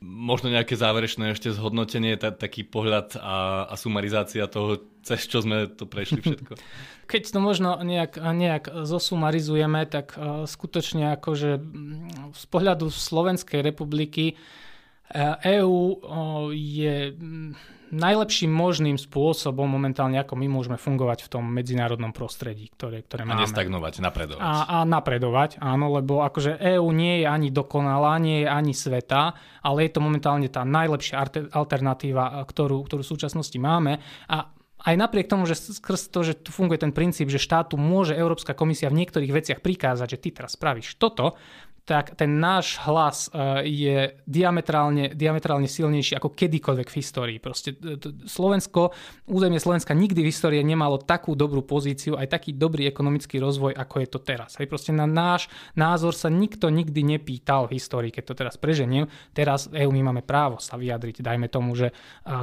Možno 0.00 0.48
nejaké 0.48 0.80
záverečné 0.80 1.36
ešte 1.36 1.52
zhodnotenie, 1.52 2.16
t- 2.16 2.32
taký 2.32 2.64
pohľad 2.64 3.20
a, 3.20 3.68
a 3.68 3.74
sumarizácia 3.76 4.48
toho, 4.48 4.80
cez 5.04 5.28
čo 5.28 5.44
sme 5.44 5.68
to 5.68 5.84
prešli 5.84 6.20
všetko. 6.24 6.56
Keď 7.04 7.22
to 7.28 7.38
možno 7.44 7.76
nejak, 7.84 8.16
nejak 8.16 8.88
zosumarizujeme, 8.88 9.84
tak 9.84 10.16
uh, 10.16 10.48
skutočne 10.48 11.20
akože 11.20 11.50
z 12.32 12.44
pohľadu 12.48 12.88
Slovenskej 12.88 13.60
republiky 13.60 14.40
EÚ 15.44 15.80
uh, 16.00 16.48
je 16.54 17.12
najlepším 17.90 18.50
možným 18.50 18.96
spôsobom 18.96 19.66
momentálne, 19.66 20.18
ako 20.22 20.38
my 20.38 20.46
môžeme 20.46 20.78
fungovať 20.78 21.26
v 21.26 21.28
tom 21.28 21.44
medzinárodnom 21.50 22.14
prostredí, 22.14 22.70
ktoré, 22.74 23.02
ktoré 23.04 23.26
máme. 23.26 23.42
A 23.42 23.46
nestagnovať, 23.46 23.94
napredovať. 24.00 24.42
A, 24.42 24.52
a 24.66 24.76
napredovať, 24.86 25.50
áno, 25.58 25.92
lebo 25.98 26.22
akože 26.22 26.58
EÚ 26.58 26.88
nie 26.94 27.22
je 27.22 27.26
ani 27.26 27.48
dokonalá, 27.50 28.16
nie 28.22 28.46
je 28.46 28.48
ani 28.48 28.72
sveta, 28.72 29.34
ale 29.60 29.86
je 29.86 29.90
to 29.92 30.00
momentálne 30.00 30.48
tá 30.48 30.62
najlepšia 30.62 31.50
alternatíva, 31.50 32.42
ktorú, 32.46 32.86
ktorú 32.86 33.02
v 33.02 33.12
súčasnosti 33.12 33.58
máme. 33.58 33.98
A 34.30 34.50
aj 34.80 34.96
napriek 34.96 35.28
tomu, 35.28 35.44
že 35.44 35.60
skrz 35.60 36.08
to, 36.08 36.24
že 36.24 36.40
tu 36.40 36.50
funguje 36.56 36.80
ten 36.80 36.92
princíp, 36.92 37.28
že 37.28 37.36
štátu 37.36 37.76
môže 37.76 38.16
Európska 38.16 38.56
komisia 38.56 38.88
v 38.88 39.04
niektorých 39.04 39.32
veciach 39.32 39.60
prikázať, 39.60 40.16
že 40.16 40.20
ty 40.20 40.28
teraz 40.32 40.56
spravíš 40.56 40.96
toto, 40.96 41.36
tak 41.90 42.14
ten 42.14 42.38
náš 42.38 42.78
hlas 42.86 43.26
e, 43.26 43.66
je 43.66 44.14
diametrálne, 44.22 45.10
diametrálne 45.10 45.66
silnejší 45.66 46.14
ako 46.22 46.38
kedykoľvek 46.38 46.86
v 46.86 46.98
histórii. 47.02 47.38
Proste 47.42 47.74
Slovensko, 48.30 48.94
územie 49.26 49.58
Slovenska 49.58 49.90
nikdy 49.90 50.22
v 50.22 50.30
histórii 50.30 50.62
nemalo 50.62 51.02
takú 51.02 51.34
dobrú 51.34 51.66
pozíciu, 51.66 52.14
aj 52.14 52.30
taký 52.30 52.54
dobrý 52.54 52.86
ekonomický 52.86 53.42
rozvoj, 53.42 53.74
ako 53.74 54.06
je 54.06 54.08
to 54.08 54.22
teraz. 54.22 54.54
Hej, 54.62 54.70
proste 54.70 54.94
na 54.94 55.10
náš 55.10 55.50
názor 55.74 56.14
sa 56.14 56.30
nikto 56.30 56.70
nikdy 56.70 57.02
nepýtal 57.02 57.66
v 57.66 57.82
histórii, 57.82 58.14
keď 58.14 58.22
to 58.30 58.34
teraz 58.38 58.54
preženiem. 58.54 59.10
Teraz 59.34 59.66
EU 59.74 59.90
my 59.90 60.14
máme 60.14 60.22
právo 60.22 60.62
sa 60.62 60.78
vyjadriť. 60.78 61.26
Dajme 61.26 61.50
tomu, 61.50 61.74
že 61.74 61.90
e, 61.90 61.94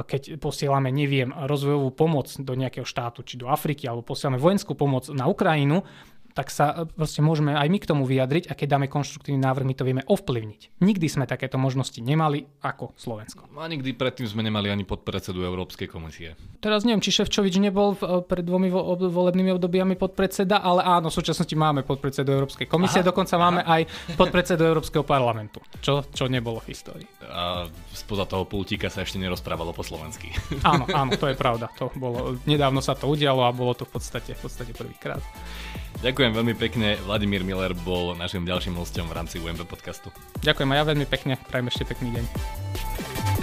keď 0.04 0.36
posielame, 0.36 0.92
neviem, 0.92 1.32
rozvojovú 1.32 1.88
pomoc 1.96 2.28
do 2.36 2.52
nejakého 2.52 2.84
štátu, 2.84 3.24
či 3.24 3.40
do 3.40 3.48
Afriky, 3.48 3.88
alebo 3.88 4.04
posielame 4.04 4.36
vojenskú 4.36 4.76
pomoc 4.76 5.08
na 5.08 5.24
Ukrajinu, 5.24 5.88
tak 6.34 6.52
sa 6.54 6.84
e, 6.84 6.90
proste 6.90 7.20
môžeme 7.24 7.54
aj 7.54 7.68
my 7.68 7.78
k 7.80 7.88
tomu 7.88 8.04
vyjadriť 8.06 8.50
a 8.50 8.56
keď 8.56 8.78
dáme 8.78 8.86
konštruktívny 8.86 9.40
návrh, 9.42 9.64
my 9.66 9.74
to 9.74 9.86
vieme 9.86 10.02
ovplyvniť. 10.06 10.80
Nikdy 10.80 11.06
sme 11.10 11.24
takéto 11.26 11.56
možnosti 11.58 11.98
nemali 11.98 12.46
ako 12.62 12.94
Slovensko. 12.94 13.50
A 13.58 13.66
nikdy 13.66 13.94
predtým 13.96 14.28
sme 14.28 14.46
nemali 14.46 14.70
ani 14.70 14.86
podpredsedu 14.86 15.42
Európskej 15.42 15.90
komisie. 15.90 16.38
Teraz 16.62 16.86
neviem, 16.86 17.02
či 17.02 17.10
Ševčovič 17.10 17.58
nebol 17.58 17.98
v, 17.98 18.02
e, 18.02 18.08
pred 18.22 18.46
dvomi 18.46 18.68
vo, 18.70 18.94
volebnými 18.96 19.50
obdobiami 19.54 19.94
podpredseda, 19.98 20.62
ale 20.62 20.86
áno, 20.86 21.10
v 21.10 21.16
súčasnosti 21.18 21.54
máme 21.58 21.82
podpredsedu 21.82 22.30
Európskej 22.30 22.70
komisie, 22.70 23.02
aha, 23.02 23.10
dokonca 23.10 23.34
aha. 23.34 23.42
máme 23.42 23.60
aj 23.66 23.82
podpredsedu 24.14 24.62
Európskeho 24.62 25.02
parlamentu, 25.02 25.58
čo, 25.82 26.06
čo 26.08 26.30
nebolo 26.30 26.62
v 26.62 26.70
histórii. 26.70 27.08
A 27.28 27.66
spoza 27.92 28.24
toho 28.24 28.46
pultíka 28.46 28.88
sa 28.88 29.02
ešte 29.02 29.18
nerozprávalo 29.18 29.74
po 29.74 29.82
slovensky. 29.82 30.30
Áno, 30.68 30.84
áno, 30.90 31.14
to 31.16 31.26
je 31.28 31.36
pravda. 31.42 31.70
To 31.80 31.90
bolo, 31.96 32.36
nedávno 32.44 32.80
sa 32.84 32.92
to 32.94 33.08
udialo 33.08 33.46
a 33.46 33.50
bolo 33.54 33.72
to 33.72 33.84
v 33.88 33.92
podstate, 33.98 34.34
v 34.36 34.40
podstate 34.40 34.72
prvýkrát. 34.76 35.22
Ďakujem 35.98 36.30
veľmi 36.30 36.54
pekne. 36.54 36.94
Vladimír 37.02 37.42
Miller 37.42 37.74
bol 37.74 38.14
našim 38.14 38.46
ďalším 38.46 38.78
hostom 38.78 39.10
v 39.10 39.18
rámci 39.18 39.42
UMB 39.42 39.66
podcastu. 39.66 40.14
Ďakujem 40.46 40.70
aj 40.70 40.78
ja 40.78 40.84
veľmi 40.94 41.06
pekne. 41.10 41.34
Prajem 41.50 41.66
ešte 41.74 41.82
pekný 41.90 42.14
deň. 42.14 43.37